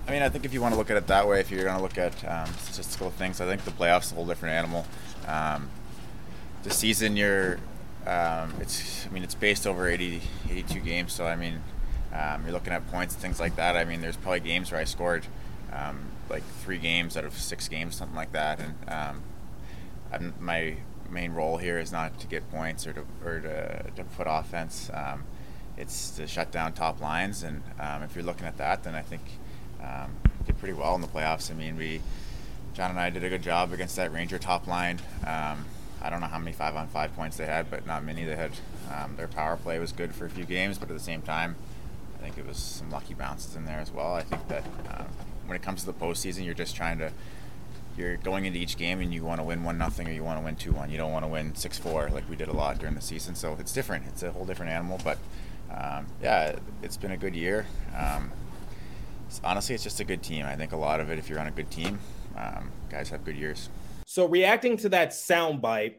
I 0.06 0.10
mean, 0.10 0.22
I 0.22 0.28
think 0.28 0.44
if 0.44 0.52
you 0.52 0.60
want 0.60 0.74
to 0.74 0.78
look 0.78 0.90
at 0.90 0.96
it 0.96 1.06
that 1.06 1.26
way, 1.26 1.40
if 1.40 1.50
you're 1.50 1.64
going 1.64 1.76
to 1.76 1.82
look 1.82 1.98
at 1.98 2.24
um, 2.24 2.52
statistical 2.54 3.10
things, 3.10 3.40
I 3.40 3.46
think 3.46 3.64
the 3.64 3.70
playoffs 3.70 4.12
a 4.12 4.14
whole 4.14 4.26
different 4.26 4.54
animal. 4.54 4.86
Um, 5.26 5.68
the 6.62 6.70
season, 6.70 7.16
you're, 7.16 7.58
um, 8.06 8.54
it's, 8.60 9.06
I 9.06 9.10
mean, 9.10 9.22
it's 9.22 9.34
based 9.34 9.66
over 9.66 9.88
80, 9.88 10.22
82 10.50 10.80
games. 10.80 11.12
So, 11.12 11.26
I 11.26 11.36
mean, 11.36 11.62
um, 12.12 12.42
you're 12.44 12.52
looking 12.52 12.72
at 12.72 12.90
points 12.90 13.14
and 13.14 13.22
things 13.22 13.40
like 13.40 13.56
that. 13.56 13.76
I 13.76 13.84
mean, 13.84 14.00
there's 14.00 14.16
probably 14.16 14.40
games 14.40 14.72
where 14.72 14.80
I 14.80 14.84
scored 14.84 15.26
um, 15.72 16.06
like 16.28 16.42
three 16.62 16.78
games 16.78 17.16
out 17.16 17.24
of 17.24 17.34
six 17.34 17.68
games, 17.68 17.96
something 17.96 18.16
like 18.16 18.32
that. 18.32 18.60
And 18.60 19.22
um, 20.20 20.34
my 20.38 20.76
main 21.10 21.32
role 21.32 21.56
here 21.56 21.78
is 21.78 21.92
not 21.92 22.18
to 22.20 22.26
get 22.26 22.50
points 22.50 22.86
or 22.86 22.92
to, 22.92 23.04
or 23.24 23.40
to, 23.40 23.90
to 23.96 24.04
put 24.16 24.26
offense 24.28 24.90
it's 25.76 26.10
to 26.10 26.26
shut 26.26 26.50
down 26.50 26.72
top 26.72 27.00
lines. 27.00 27.42
And 27.42 27.62
um, 27.80 28.02
if 28.02 28.14
you're 28.14 28.24
looking 28.24 28.46
at 28.46 28.56
that, 28.58 28.84
then 28.84 28.94
I 28.94 29.02
think 29.02 29.22
um, 29.82 30.10
did 30.46 30.58
pretty 30.58 30.74
well 30.74 30.94
in 30.94 31.00
the 31.00 31.08
playoffs. 31.08 31.50
I 31.50 31.54
mean, 31.54 31.76
we 31.76 32.00
John 32.74 32.90
and 32.90 32.98
I 32.98 33.10
did 33.10 33.22
a 33.22 33.28
good 33.28 33.42
job 33.42 33.72
against 33.72 33.96
that 33.96 34.12
Ranger 34.12 34.38
top 34.38 34.66
line. 34.66 34.98
Um, 35.26 35.64
I 36.02 36.10
don't 36.10 36.20
know 36.20 36.26
how 36.26 36.38
many 36.38 36.52
five 36.52 36.74
on 36.76 36.88
five 36.88 37.14
points 37.14 37.36
they 37.36 37.46
had, 37.46 37.70
but 37.70 37.86
not 37.86 38.04
many. 38.04 38.24
They 38.24 38.36
had 38.36 38.50
um, 38.92 39.16
their 39.16 39.28
power 39.28 39.56
play 39.56 39.78
was 39.78 39.92
good 39.92 40.14
for 40.14 40.26
a 40.26 40.30
few 40.30 40.44
games, 40.44 40.76
but 40.76 40.90
at 40.90 40.94
the 40.94 41.02
same 41.02 41.22
time, 41.22 41.56
I 42.18 42.22
think 42.22 42.36
it 42.36 42.46
was 42.46 42.58
some 42.58 42.90
lucky 42.90 43.14
bounces 43.14 43.56
in 43.56 43.64
there 43.64 43.78
as 43.78 43.90
well. 43.90 44.14
I 44.14 44.22
think 44.22 44.46
that 44.48 44.64
um, 44.90 45.06
when 45.46 45.56
it 45.56 45.62
comes 45.62 45.80
to 45.80 45.86
the 45.86 45.92
postseason, 45.92 46.44
you're 46.44 46.54
just 46.54 46.76
trying 46.76 46.98
to 46.98 47.12
you're 47.96 48.16
going 48.16 48.44
into 48.44 48.58
each 48.58 48.76
game 48.76 49.00
and 49.00 49.14
you 49.14 49.22
want 49.22 49.38
to 49.38 49.44
win 49.44 49.62
one 49.62 49.78
nothing 49.78 50.08
or 50.08 50.10
you 50.10 50.24
want 50.24 50.38
to 50.38 50.44
win 50.44 50.56
two 50.56 50.72
one. 50.72 50.90
You 50.90 50.98
don't 50.98 51.12
want 51.12 51.24
to 51.24 51.28
win 51.28 51.54
six 51.54 51.78
four 51.78 52.10
like 52.10 52.28
we 52.28 52.34
did 52.36 52.48
a 52.48 52.52
lot 52.52 52.78
during 52.78 52.96
the 52.96 53.00
season. 53.00 53.34
So 53.34 53.56
it's 53.60 53.72
different. 53.72 54.06
It's 54.08 54.22
a 54.22 54.32
whole 54.32 54.44
different 54.44 54.72
animal. 54.72 55.00
But 55.04 55.18
um, 55.76 56.06
yeah, 56.22 56.56
it's 56.82 56.96
been 56.96 57.12
a 57.12 57.16
good 57.16 57.34
year. 57.34 57.66
Um, 57.96 58.30
it's, 59.26 59.40
honestly, 59.42 59.74
it's 59.74 59.84
just 59.84 60.00
a 60.00 60.04
good 60.04 60.22
team. 60.22 60.46
I 60.46 60.56
think 60.56 60.72
a 60.72 60.76
lot 60.76 61.00
of 61.00 61.10
it, 61.10 61.18
if 61.18 61.28
you're 61.28 61.40
on 61.40 61.46
a 61.46 61.52
good 61.52 61.70
team, 61.70 61.98
um, 62.36 62.70
guys 62.90 63.10
have 63.10 63.24
good 63.24 63.36
years. 63.36 63.68
So, 64.06 64.26
reacting 64.26 64.76
to 64.78 64.88
that 64.90 65.10
soundbite, 65.10 65.94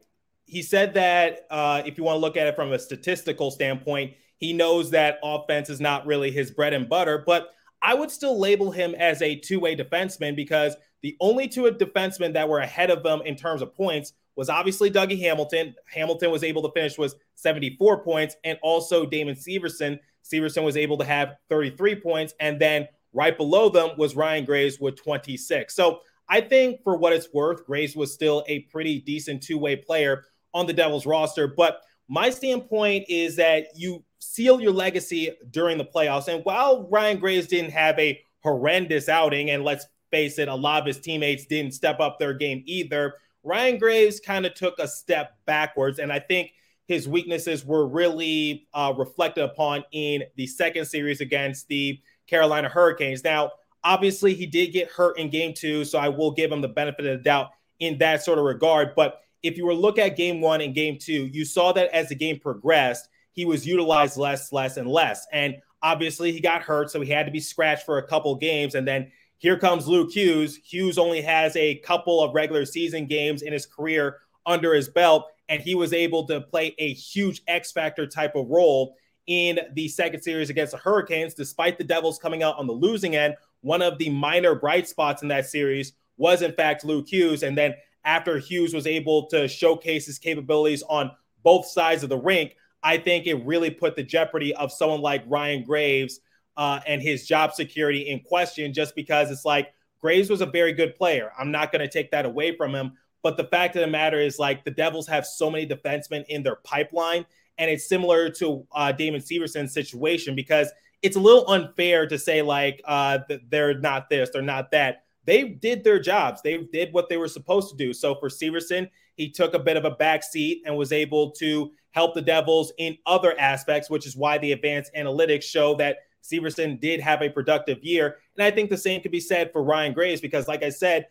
he 0.46 0.62
said 0.62 0.94
that 0.94 1.46
uh, 1.50 1.82
if 1.86 1.98
you 1.98 2.04
want 2.04 2.16
to 2.16 2.20
look 2.20 2.38
at 2.38 2.48
it 2.48 2.56
from 2.56 2.72
a 2.72 2.80
statistical 2.80 3.52
standpoint, 3.52 4.14
he 4.38 4.54
knows 4.54 4.92
that 4.92 5.20
offense 5.24 5.70
is 5.70 5.82
not 5.82 6.06
really 6.06 6.32
his 6.32 6.52
bread 6.52 6.74
and 6.74 6.88
butter, 6.88 7.24
but 7.26 7.52
I 7.82 7.94
would 7.94 8.12
still 8.12 8.40
label 8.40 8.72
him 8.72 8.96
as 8.96 9.22
a 9.22 9.36
two 9.36 9.60
way 9.60 9.76
defenseman 9.76 10.36
because 10.36 10.76
the 11.02 11.16
only 11.20 11.48
two 11.48 11.64
defensemen 11.64 12.34
that 12.34 12.50
were 12.50 12.60
ahead 12.60 12.90
of 12.90 13.06
him 13.06 13.22
in 13.26 13.36
terms 13.36 13.62
of 13.62 13.76
points 13.76 14.14
was 14.36 14.50
obviously 14.50 14.92
Dougie 14.92 15.20
Hamilton. 15.20 15.76
Hamilton 15.86 16.32
was 16.32 16.44
able 16.44 16.62
to 16.64 16.72
finish 16.74 16.98
with 16.98 17.16
74 17.36 18.04
points, 18.04 18.36
and 18.44 18.58
also 18.62 19.06
Damon 19.06 19.36
Severson. 19.36 20.00
Severson 20.24 20.64
was 20.64 20.78
able 20.78 20.98
to 20.98 21.06
have 21.06 21.36
33 21.50 21.96
points, 22.02 22.34
and 22.40 22.60
then 22.60 22.88
right 23.14 23.38
below 23.38 23.70
them 23.70 23.92
was 23.98 24.16
Ryan 24.16 24.46
Graves 24.46 24.80
with 24.80 25.02
26. 25.02 25.74
So 25.74 26.00
I 26.28 26.42
think 26.42 26.84
for 26.84 26.98
what 26.98 27.14
it's 27.14 27.32
worth, 27.34 27.66
Graves 27.66 27.96
was 27.96 28.14
still 28.14 28.44
a 28.48 28.62
pretty 28.62 29.00
decent 29.02 29.44
two-way 29.44 29.76
player 29.76 30.26
on 30.54 30.66
the 30.66 30.74
Devils 30.74 31.06
roster. 31.06 31.48
But 31.48 31.82
my 32.08 32.30
standpoint 32.30 33.06
is 33.08 33.36
that 33.36 33.68
you 33.76 34.04
seal 34.20 34.60
your 34.60 34.72
legacy 34.72 35.32
during 35.52 35.78
the 35.78 35.86
playoffs. 35.86 36.28
And 36.28 36.44
while 36.44 36.88
Ryan 36.90 37.20
Graves 37.20 37.48
didn't 37.48 37.72
have 37.72 37.98
a 38.00 38.20
horrendous 38.44 39.08
outing, 39.10 39.52
and 39.52 39.64
let's 39.64 39.86
face 40.12 40.40
it, 40.40 40.48
a 40.48 40.56
lot 40.56 40.82
of 40.82 40.88
his 40.88 41.00
teammates 41.00 41.46
didn't 41.46 41.74
step 41.74 42.00
up 42.00 42.20
their 42.20 42.34
game 42.34 42.64
either. 42.66 43.16
Ryan 43.46 43.78
Graves 43.78 44.20
kind 44.20 44.46
of 44.46 44.56
took 44.56 44.80
a 44.80 44.88
step 44.88 45.38
backwards, 45.46 46.00
and 46.00 46.12
I 46.12 46.20
think 46.20 46.52
his 46.88 47.08
weaknesses 47.08 47.64
were 47.64 47.88
really 47.88 48.68
uh, 48.74 48.94
reflected 48.98 49.44
upon 49.44 49.84
in 49.92 50.24
the 50.36 50.48
second 50.48 50.86
series 50.86 51.22
against 51.22 51.68
the 51.68 52.00
Carolina 52.28 52.68
Hurricanes. 52.70 53.24
Now, 53.24 53.52
obviously, 53.84 54.34
he 54.34 54.48
did 54.48 54.74
get 54.74 54.90
hurt 54.90 55.18
in 55.20 55.30
game 55.30 55.54
two, 55.54 55.86
so 55.86 56.00
I 56.00 56.10
will 56.10 56.32
give 56.32 56.52
him 56.52 56.62
the 56.62 56.68
benefit 56.68 57.06
of 57.06 57.18
the 57.18 57.24
doubt 57.24 57.52
in 57.80 57.98
that 58.00 58.24
sort 58.24 58.40
of 58.40 58.46
regard. 58.46 58.96
But 58.96 59.22
if 59.44 59.58
you 59.58 59.66
were 59.66 59.74
to 59.74 59.80
look 59.80 60.00
at 60.00 60.18
game 60.18 60.42
one 60.42 60.62
and 60.62 60.74
game 60.74 60.98
two, 61.00 61.28
you 61.28 61.46
saw 61.46 61.72
that 61.74 61.90
as 61.94 62.10
the 62.10 62.16
game 62.16 62.40
progressed, 62.40 63.08
he 63.32 63.46
was 63.46 63.66
utilized 63.66 64.18
less, 64.18 64.52
less, 64.52 64.78
and 64.78 64.88
less. 64.88 65.28
And 65.32 65.58
obviously, 65.84 66.32
he 66.32 66.40
got 66.40 66.64
hurt, 66.64 66.90
so 66.90 67.02
he 67.02 67.12
had 67.12 67.28
to 67.28 67.32
be 67.32 67.40
scratched 67.40 67.86
for 67.86 68.00
a 68.00 68.08
couple 68.08 68.34
games. 68.36 68.74
And 68.74 68.88
then 68.88 69.12
here 69.46 69.60
comes 69.60 69.88
Luke 69.88 70.12
Hughes. 70.12 70.56
Hughes 70.56 70.98
only 70.98 71.22
has 71.22 71.56
a 71.56 71.76
couple 71.76 72.20
of 72.20 72.34
regular 72.34 72.66
season 72.66 73.06
games 73.06 73.44
in 73.44 73.54
his 73.54 73.68
career 73.68 74.18
under 74.48 74.74
his 74.74 74.90
belt, 74.90 75.28
and 75.50 75.62
he 75.62 75.76
was 75.76 75.94
able 75.94 76.26
to 76.26 76.42
play 76.42 76.74
a 76.80 76.94
huge 76.94 77.44
X 77.48 77.72
factor 77.72 78.08
type 78.08 78.36
of 78.36 78.50
role 78.50 78.96
in 79.28 79.60
the 79.76 79.88
second 79.88 80.24
series 80.24 80.50
against 80.50 80.72
the 80.72 80.80
Hurricanes, 80.80 81.36
despite 81.36 81.78
the 81.78 81.84
Devils 81.84 82.18
coming 82.18 82.42
out 82.42 82.58
on 82.58 82.66
the 82.66 82.74
losing 82.74 83.16
end. 83.16 83.36
One 83.62 83.84
of 83.84 84.00
the 84.00 84.10
minor 84.10 84.56
bright 84.56 84.88
spots 84.88 85.22
in 85.22 85.28
that 85.28 85.46
series 85.46 85.94
was, 86.18 86.42
in 86.42 86.54
fact, 86.54 86.84
Luke 86.84 87.08
Hughes. 87.08 87.44
And 87.44 87.56
then 87.56 87.76
after 88.04 88.40
Hughes 88.40 88.74
was 88.74 88.88
able 88.88 89.28
to 89.28 89.48
showcase 89.48 90.08
his 90.08 90.18
capabilities 90.18 90.82
on 90.90 91.12
both 91.44 91.68
sides 91.68 92.02
of 92.02 92.10
the 92.10 92.18
rink, 92.18 92.56
I 92.82 92.98
think 92.98 93.28
it 93.28 93.46
really 93.46 93.70
put 93.70 93.96
the 93.96 94.02
jeopardy 94.02 94.56
of 94.56 94.72
someone 94.72 95.02
like 95.02 95.24
Ryan 95.28 95.64
Graves 95.64 96.20
uh, 96.58 96.80
and 96.88 97.02
his 97.02 97.28
job 97.28 97.54
security 97.54 98.10
in 98.10 98.20
question 98.20 98.74
just 98.74 98.96
because 98.96 99.32
it's 99.32 99.46
like 99.46 99.74
Graves 100.00 100.30
was 100.30 100.42
a 100.42 100.46
very 100.46 100.74
good 100.74 100.96
player. 100.96 101.32
I'm 101.38 101.52
not 101.52 101.72
going 101.72 101.82
to 101.82 101.90
take 101.90 102.12
that 102.12 102.26
away 102.26 102.56
from 102.56 102.74
him. 102.74 102.94
But 103.24 103.38
the 103.38 103.46
fact 103.46 103.76
of 103.76 103.82
the 103.82 103.88
matter 103.88 104.20
is, 104.20 104.38
like, 104.38 104.64
the 104.64 104.70
Devils 104.70 105.08
have 105.08 105.26
so 105.26 105.50
many 105.50 105.66
defensemen 105.66 106.26
in 106.28 106.44
their 106.44 106.58
pipeline. 106.58 107.26
And 107.58 107.72
it's 107.72 107.90
similar 107.90 108.30
to 108.32 108.68
uh, 108.72 108.92
Damon 108.92 109.22
Severson's 109.22 109.74
situation 109.74 110.36
because 110.36 110.72
it's 111.02 111.16
a 111.16 111.20
little 111.20 111.48
unfair 111.50 112.08
to 112.08 112.18
say 112.18 112.42
like 112.42 112.82
uh, 112.86 113.20
they're 113.50 113.80
not 113.80 114.10
this, 114.10 114.32
they're 114.32 114.42
not 114.42 114.72
that. 114.72 115.04
They 115.26 115.50
did 115.50 115.84
their 115.84 116.00
jobs. 116.00 116.42
They 116.42 116.58
did 116.58 116.94
what 116.94 117.10
they 117.10 117.18
were 117.18 117.28
supposed 117.28 117.70
to 117.70 117.78
do. 117.78 117.94
So 117.94 118.16
for 118.16 118.30
Severson, 118.30 118.90
he 119.16 119.32
took 119.32 119.54
a 119.54 119.60
bit 119.60 119.78
of 119.78 119.86
a 119.86 119.92
back 119.92 120.24
seat 120.24 120.64
and 120.66 120.76
was 120.76 120.92
able 120.92 121.32
to 121.32 121.72
help 121.92 122.14
the 122.14 122.22
Devils 122.22 122.74
in 122.78 122.98
other 123.06 123.40
aspects, 123.40 123.90
which 123.90 124.06
is 124.06 124.16
why 124.18 124.38
the 124.38 124.52
advanced 124.52 124.92
analytics 124.96 125.44
show 125.44 125.76
that 125.76 125.98
Severson 126.26 126.80
did 126.80 127.00
have 127.00 127.22
a 127.22 127.30
productive 127.30 127.84
year. 127.84 128.18
And 128.38 128.44
I 128.44 128.52
think 128.52 128.70
the 128.70 128.78
same 128.78 129.02
could 129.02 129.12
be 129.12 129.20
said 129.20 129.52
for 129.52 129.64
Ryan 129.64 129.94
Graves 129.94 130.22
because, 130.22 130.48
like 130.48 130.64
I 130.64 130.70
said, 130.70 131.08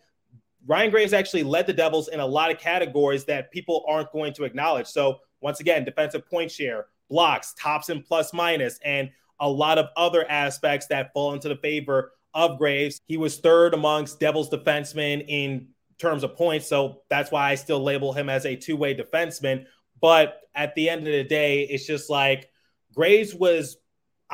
Ryan 0.66 0.90
Graves 0.90 1.12
actually 1.12 1.42
led 1.42 1.66
the 1.66 1.72
Devils 1.72 2.08
in 2.08 2.20
a 2.20 2.26
lot 2.26 2.50
of 2.50 2.58
categories 2.58 3.24
that 3.26 3.50
people 3.52 3.84
aren't 3.88 4.12
going 4.12 4.32
to 4.34 4.44
acknowledge. 4.44 4.86
So, 4.86 5.20
once 5.40 5.60
again, 5.60 5.84
defensive 5.84 6.26
point 6.26 6.50
share, 6.50 6.86
blocks, 7.10 7.54
tops 7.58 7.90
and 7.90 8.04
plus 8.04 8.32
minus, 8.32 8.78
and 8.84 9.10
a 9.40 9.48
lot 9.48 9.78
of 9.78 9.86
other 9.96 10.28
aspects 10.30 10.86
that 10.86 11.12
fall 11.12 11.34
into 11.34 11.48
the 11.48 11.56
favor 11.56 12.12
of 12.32 12.58
Graves. 12.58 13.00
He 13.06 13.16
was 13.16 13.38
third 13.38 13.74
amongst 13.74 14.20
Devils 14.20 14.50
defensemen 14.50 15.24
in 15.28 15.68
terms 15.98 16.24
of 16.24 16.36
points. 16.36 16.66
So 16.66 17.02
that's 17.08 17.30
why 17.30 17.50
I 17.50 17.54
still 17.54 17.82
label 17.82 18.12
him 18.12 18.28
as 18.28 18.44
a 18.46 18.56
two 18.56 18.76
way 18.76 18.94
defenseman. 18.94 19.66
But 20.00 20.40
at 20.54 20.74
the 20.74 20.88
end 20.90 21.06
of 21.06 21.12
the 21.12 21.24
day, 21.24 21.62
it's 21.62 21.86
just 21.86 22.10
like 22.10 22.50
Graves 22.94 23.34
was, 23.34 23.76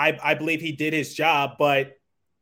I, 0.00 0.18
I 0.22 0.34
believe 0.34 0.60
he 0.60 0.72
did 0.72 0.92
his 0.92 1.14
job. 1.14 1.52
But 1.58 1.92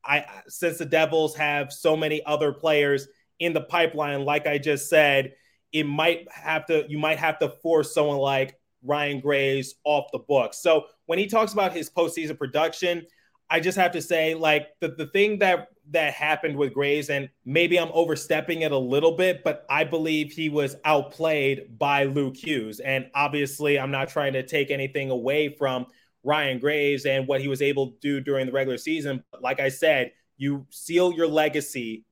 I, 0.04 0.24
since 0.46 0.78
the 0.78 0.86
Devils 0.86 1.34
have 1.36 1.72
so 1.72 1.96
many 1.96 2.24
other 2.24 2.52
players 2.52 3.08
in 3.38 3.52
the 3.52 3.60
pipeline, 3.60 4.24
like 4.24 4.46
I 4.46 4.58
just 4.58 4.88
said, 4.88 5.34
it 5.72 5.84
might 5.84 6.30
have 6.30 6.66
to, 6.66 6.84
you 6.88 6.98
might 6.98 7.18
have 7.18 7.38
to 7.40 7.48
force 7.48 7.92
someone 7.92 8.18
like 8.18 8.54
Ryan 8.82 9.20
Graves 9.20 9.74
off 9.84 10.06
the 10.12 10.20
book. 10.20 10.54
So 10.54 10.86
when 11.06 11.18
he 11.18 11.26
talks 11.26 11.52
about 11.52 11.72
his 11.72 11.90
postseason 11.90 12.38
production, 12.38 13.06
I 13.50 13.60
just 13.60 13.78
have 13.78 13.92
to 13.92 14.02
say, 14.02 14.34
like 14.34 14.68
the, 14.80 14.88
the 14.88 15.06
thing 15.06 15.38
that 15.40 15.68
that 15.90 16.12
happened 16.12 16.56
with 16.56 16.74
Graves, 16.74 17.08
and 17.08 17.30
maybe 17.46 17.78
I'm 17.80 17.90
overstepping 17.92 18.60
it 18.60 18.72
a 18.72 18.78
little 18.78 19.16
bit, 19.16 19.42
but 19.42 19.64
I 19.70 19.84
believe 19.84 20.30
he 20.30 20.50
was 20.50 20.76
outplayed 20.84 21.78
by 21.78 22.04
Luke 22.04 22.36
Hughes. 22.36 22.78
And 22.80 23.10
obviously, 23.14 23.78
I'm 23.78 23.90
not 23.90 24.10
trying 24.10 24.34
to 24.34 24.42
take 24.42 24.70
anything 24.70 25.10
away 25.10 25.48
from 25.48 25.86
Ryan 26.24 26.58
Graves 26.58 27.06
and 27.06 27.26
what 27.26 27.40
he 27.40 27.48
was 27.48 27.62
able 27.62 27.92
to 27.92 27.96
do 28.00 28.20
during 28.20 28.46
the 28.46 28.52
regular 28.52 28.78
season. 28.78 29.24
But 29.30 29.42
like 29.42 29.60
I 29.60 29.68
said, 29.68 30.12
you 30.36 30.66
seal 30.70 31.12
your 31.12 31.26
legacy 31.26 32.04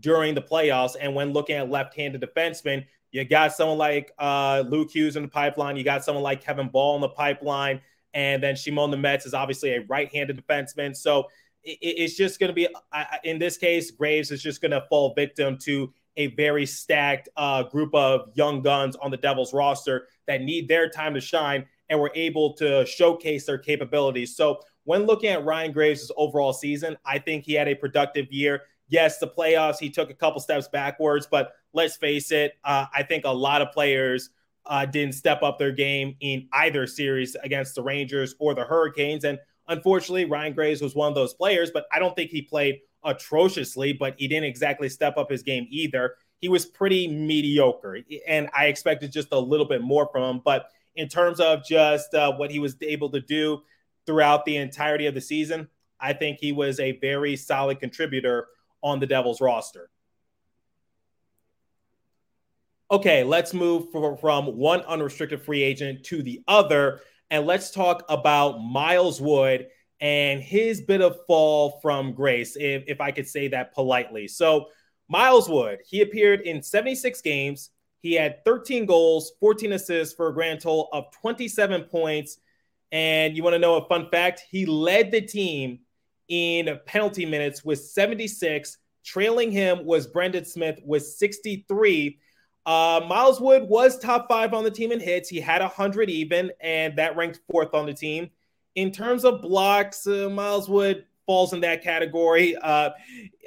during 0.00 0.34
the 0.34 0.42
playoffs. 0.42 0.96
And 1.00 1.14
when 1.14 1.32
looking 1.32 1.56
at 1.56 1.70
left-handed 1.70 2.20
defensemen, 2.20 2.84
you 3.12 3.24
got 3.24 3.52
someone 3.52 3.78
like 3.78 4.12
uh, 4.18 4.64
Luke 4.66 4.90
Hughes 4.90 5.16
in 5.16 5.22
the 5.22 5.28
pipeline. 5.28 5.76
You 5.76 5.84
got 5.84 6.04
someone 6.04 6.24
like 6.24 6.42
Kevin 6.42 6.68
Bahl 6.68 6.96
in 6.96 7.00
the 7.00 7.08
pipeline. 7.08 7.80
And 8.12 8.42
then 8.42 8.56
Shimon 8.56 8.90
Nemec 8.90 9.26
is 9.26 9.34
obviously 9.34 9.74
a 9.74 9.80
right-handed 9.82 10.36
defenseman. 10.36 10.96
So 10.96 11.28
it, 11.62 11.78
it's 11.80 12.16
just 12.16 12.40
going 12.40 12.48
to 12.48 12.54
be, 12.54 12.68
in 13.22 13.38
this 13.38 13.56
case, 13.56 13.90
Graves 13.90 14.30
is 14.30 14.42
just 14.42 14.60
going 14.60 14.72
to 14.72 14.84
fall 14.88 15.14
victim 15.14 15.58
to 15.58 15.92
a 16.16 16.28
very 16.28 16.64
stacked 16.64 17.28
uh, 17.36 17.64
group 17.64 17.94
of 17.94 18.30
young 18.34 18.62
guns 18.62 18.96
on 18.96 19.10
the 19.10 19.16
Devils 19.16 19.52
roster 19.52 20.06
that 20.26 20.42
need 20.42 20.68
their 20.68 20.88
time 20.88 21.14
to 21.14 21.20
shine 21.20 21.66
and 21.88 22.00
were 22.00 22.12
able 22.14 22.54
to 22.54 22.86
showcase 22.86 23.46
their 23.46 23.58
capabilities. 23.58 24.36
So 24.36 24.60
when 24.84 25.04
looking 25.04 25.30
at 25.30 25.44
Ryan 25.44 25.72
Graves' 25.72 26.10
overall 26.16 26.52
season, 26.52 26.96
I 27.04 27.18
think 27.18 27.44
he 27.44 27.54
had 27.54 27.68
a 27.68 27.74
productive 27.74 28.30
year. 28.30 28.62
Yes, 28.88 29.18
the 29.18 29.28
playoffs, 29.28 29.78
he 29.78 29.90
took 29.90 30.10
a 30.10 30.14
couple 30.14 30.40
steps 30.40 30.68
backwards, 30.68 31.26
but 31.30 31.52
let's 31.72 31.96
face 31.96 32.30
it, 32.30 32.52
uh, 32.64 32.86
I 32.94 33.02
think 33.02 33.24
a 33.24 33.30
lot 33.30 33.62
of 33.62 33.72
players– 33.72 34.30
uh, 34.66 34.86
didn't 34.86 35.14
step 35.14 35.42
up 35.42 35.58
their 35.58 35.72
game 35.72 36.16
in 36.20 36.48
either 36.52 36.86
series 36.86 37.36
against 37.42 37.74
the 37.74 37.82
Rangers 37.82 38.34
or 38.38 38.54
the 38.54 38.64
Hurricanes. 38.64 39.24
And 39.24 39.38
unfortunately, 39.68 40.24
Ryan 40.24 40.54
Graves 40.54 40.80
was 40.80 40.94
one 40.94 41.08
of 41.08 41.14
those 41.14 41.34
players, 41.34 41.70
but 41.70 41.86
I 41.92 41.98
don't 41.98 42.16
think 42.16 42.30
he 42.30 42.42
played 42.42 42.80
atrociously, 43.04 43.92
but 43.92 44.14
he 44.18 44.28
didn't 44.28 44.44
exactly 44.44 44.88
step 44.88 45.16
up 45.16 45.30
his 45.30 45.42
game 45.42 45.66
either. 45.70 46.16
He 46.40 46.48
was 46.48 46.66
pretty 46.66 47.08
mediocre, 47.08 47.98
and 48.26 48.50
I 48.54 48.66
expected 48.66 49.12
just 49.12 49.28
a 49.32 49.38
little 49.38 49.66
bit 49.66 49.82
more 49.82 50.08
from 50.10 50.36
him. 50.36 50.42
But 50.44 50.66
in 50.96 51.08
terms 51.08 51.40
of 51.40 51.64
just 51.64 52.14
uh, 52.14 52.32
what 52.32 52.50
he 52.50 52.58
was 52.58 52.76
able 52.80 53.10
to 53.10 53.20
do 53.20 53.62
throughout 54.06 54.44
the 54.44 54.56
entirety 54.56 55.06
of 55.06 55.14
the 55.14 55.20
season, 55.20 55.68
I 56.00 56.12
think 56.12 56.38
he 56.40 56.52
was 56.52 56.78
a 56.80 56.98
very 56.98 57.36
solid 57.36 57.80
contributor 57.80 58.48
on 58.82 59.00
the 59.00 59.06
Devils 59.06 59.40
roster. 59.40 59.90
okay, 62.94 63.24
let's 63.24 63.52
move 63.52 63.90
from 63.90 64.46
one 64.56 64.80
unrestricted 64.82 65.42
free 65.42 65.62
agent 65.62 66.04
to 66.04 66.22
the 66.22 66.42
other. 66.46 67.00
And 67.30 67.44
let's 67.44 67.72
talk 67.72 68.04
about 68.08 68.62
Miles 68.62 69.20
Wood 69.20 69.66
and 70.00 70.40
his 70.40 70.80
bit 70.80 71.00
of 71.00 71.18
fall 71.26 71.80
from 71.80 72.12
grace, 72.12 72.56
if, 72.56 72.84
if 72.86 73.00
I 73.00 73.10
could 73.10 73.26
say 73.26 73.48
that 73.48 73.74
politely. 73.74 74.28
So, 74.28 74.66
Miles 75.08 75.48
Wood, 75.48 75.80
he 75.84 76.02
appeared 76.02 76.42
in 76.42 76.62
76 76.62 77.20
games. 77.20 77.70
He 78.04 78.12
had 78.12 78.44
13 78.44 78.84
goals, 78.84 79.32
14 79.40 79.72
assists 79.72 80.14
for 80.14 80.28
a 80.28 80.34
grand 80.34 80.60
total 80.60 80.90
of 80.92 81.10
27 81.22 81.84
points. 81.84 82.36
And 82.92 83.34
you 83.34 83.42
want 83.42 83.54
to 83.54 83.58
know 83.58 83.76
a 83.76 83.88
fun 83.88 84.10
fact? 84.10 84.44
He 84.50 84.66
led 84.66 85.10
the 85.10 85.22
team 85.22 85.78
in 86.28 86.78
penalty 86.84 87.24
minutes 87.24 87.64
with 87.64 87.80
76. 87.80 88.76
Trailing 89.06 89.50
him 89.50 89.86
was 89.86 90.06
Brendan 90.06 90.44
Smith 90.44 90.80
with 90.84 91.02
63. 91.02 92.18
Uh, 92.66 93.00
Miles 93.08 93.40
Wood 93.40 93.62
was 93.70 93.98
top 93.98 94.28
five 94.28 94.52
on 94.52 94.64
the 94.64 94.70
team 94.70 94.92
in 94.92 95.00
hits. 95.00 95.30
He 95.30 95.40
had 95.40 95.62
100 95.62 96.10
even, 96.10 96.52
and 96.60 96.98
that 96.98 97.16
ranked 97.16 97.40
fourth 97.50 97.72
on 97.72 97.86
the 97.86 97.94
team. 97.94 98.28
In 98.74 98.92
terms 98.92 99.24
of 99.24 99.40
blocks, 99.40 100.06
uh, 100.06 100.28
Miles 100.28 100.68
Wood 100.68 101.06
falls 101.26 101.52
in 101.52 101.60
that 101.60 101.82
category. 101.82 102.56
Uh, 102.56 102.90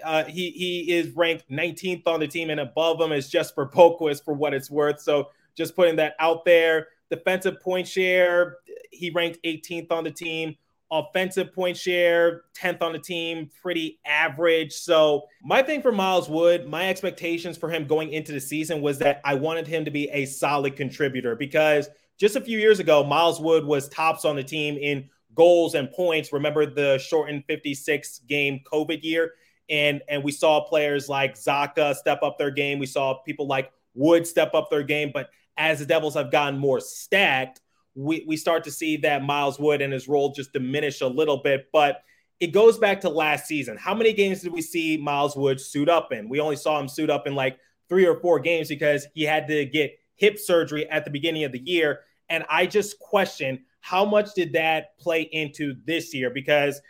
uh, 0.03 0.23
he 0.25 0.51
he 0.51 0.91
is 0.91 1.09
ranked 1.15 1.49
19th 1.49 2.07
on 2.07 2.19
the 2.19 2.27
team, 2.27 2.49
and 2.49 2.59
above 2.59 2.99
him 3.01 3.11
is 3.11 3.29
Jesper 3.29 3.67
Boqvist 3.67 4.23
for 4.23 4.33
what 4.33 4.53
it's 4.53 4.69
worth. 4.69 5.01
So 5.01 5.29
just 5.55 5.75
putting 5.75 5.95
that 5.97 6.15
out 6.19 6.45
there. 6.45 6.87
Defensive 7.09 7.61
point 7.61 7.87
share, 7.87 8.57
he 8.91 9.09
ranked 9.11 9.39
18th 9.43 9.91
on 9.91 10.03
the 10.03 10.11
team 10.11 10.55
offensive 10.91 11.53
point 11.53 11.77
share, 11.77 12.43
10th 12.55 12.81
on 12.81 12.93
the 12.93 12.99
team, 12.99 13.49
pretty 13.61 13.99
average. 14.05 14.73
So, 14.73 15.27
my 15.43 15.61
thing 15.61 15.81
for 15.81 15.91
Miles 15.91 16.29
Wood, 16.29 16.67
my 16.67 16.89
expectations 16.89 17.57
for 17.57 17.69
him 17.69 17.85
going 17.85 18.11
into 18.13 18.31
the 18.31 18.39
season 18.39 18.81
was 18.81 18.99
that 18.99 19.21
I 19.25 19.35
wanted 19.35 19.67
him 19.67 19.85
to 19.85 19.91
be 19.91 20.09
a 20.09 20.25
solid 20.25 20.75
contributor 20.75 21.35
because 21.35 21.89
just 22.17 22.35
a 22.35 22.41
few 22.41 22.57
years 22.57 22.79
ago, 22.79 23.03
Miles 23.03 23.39
Wood 23.39 23.65
was 23.65 23.89
tops 23.89 24.25
on 24.25 24.35
the 24.35 24.43
team 24.43 24.77
in 24.77 25.09
goals 25.37 25.75
and 25.75 25.89
points. 25.91 26.33
Remember 26.33 26.65
the 26.65 26.97
shortened 26.97 27.45
56 27.45 28.19
game 28.27 28.59
COVID 28.71 29.03
year? 29.03 29.33
And, 29.69 30.01
and 30.09 30.23
we 30.23 30.31
saw 30.31 30.61
players 30.61 31.07
like 31.07 31.35
Zacha 31.35 31.95
step 31.95 32.23
up 32.23 32.37
their 32.37 32.51
game. 32.51 32.79
We 32.79 32.85
saw 32.87 33.21
people 33.23 33.47
like 33.47 33.71
Wood 33.93 34.25
step 34.25 34.53
up 34.53 34.69
their 34.69 34.83
game. 34.83 35.11
But 35.13 35.29
as 35.55 35.79
the 35.79 35.85
Devils 35.85 36.15
have 36.15 36.31
gotten 36.31 36.59
more 36.59 36.79
stacked, 36.79 37.61
we, 37.95 38.25
we 38.27 38.37
start 38.37 38.63
to 38.65 38.71
see 38.71 38.97
that 38.97 39.23
Miles 39.23 39.59
Wood 39.59 39.81
and 39.81 39.93
his 39.93 40.07
role 40.07 40.31
just 40.31 40.53
diminish 40.53 41.01
a 41.01 41.07
little 41.07 41.37
bit. 41.37 41.67
But 41.71 42.01
it 42.39 42.47
goes 42.47 42.77
back 42.77 43.01
to 43.01 43.09
last 43.09 43.47
season. 43.47 43.77
How 43.77 43.93
many 43.93 44.13
games 44.13 44.41
did 44.41 44.53
we 44.53 44.61
see 44.61 44.97
Miles 44.97 45.35
Wood 45.35 45.59
suit 45.59 45.89
up 45.89 46.11
in? 46.11 46.29
We 46.29 46.39
only 46.39 46.55
saw 46.55 46.79
him 46.79 46.87
suit 46.87 47.09
up 47.09 47.27
in 47.27 47.35
like 47.35 47.57
three 47.89 48.05
or 48.05 48.19
four 48.19 48.39
games 48.39 48.69
because 48.69 49.07
he 49.13 49.23
had 49.23 49.47
to 49.47 49.65
get 49.65 49.99
hip 50.15 50.37
surgery 50.39 50.87
at 50.89 51.05
the 51.05 51.11
beginning 51.11 51.43
of 51.43 51.51
the 51.51 51.59
year. 51.59 52.01
And 52.29 52.43
I 52.49 52.65
just 52.65 52.99
question 52.99 53.65
how 53.87 54.03
much 54.03 54.33
did 54.33 54.51
that 54.51 54.97
play 54.99 55.21
into 55.21 55.73
this 55.85 56.13
year? 56.13 56.29
Because 56.29 56.81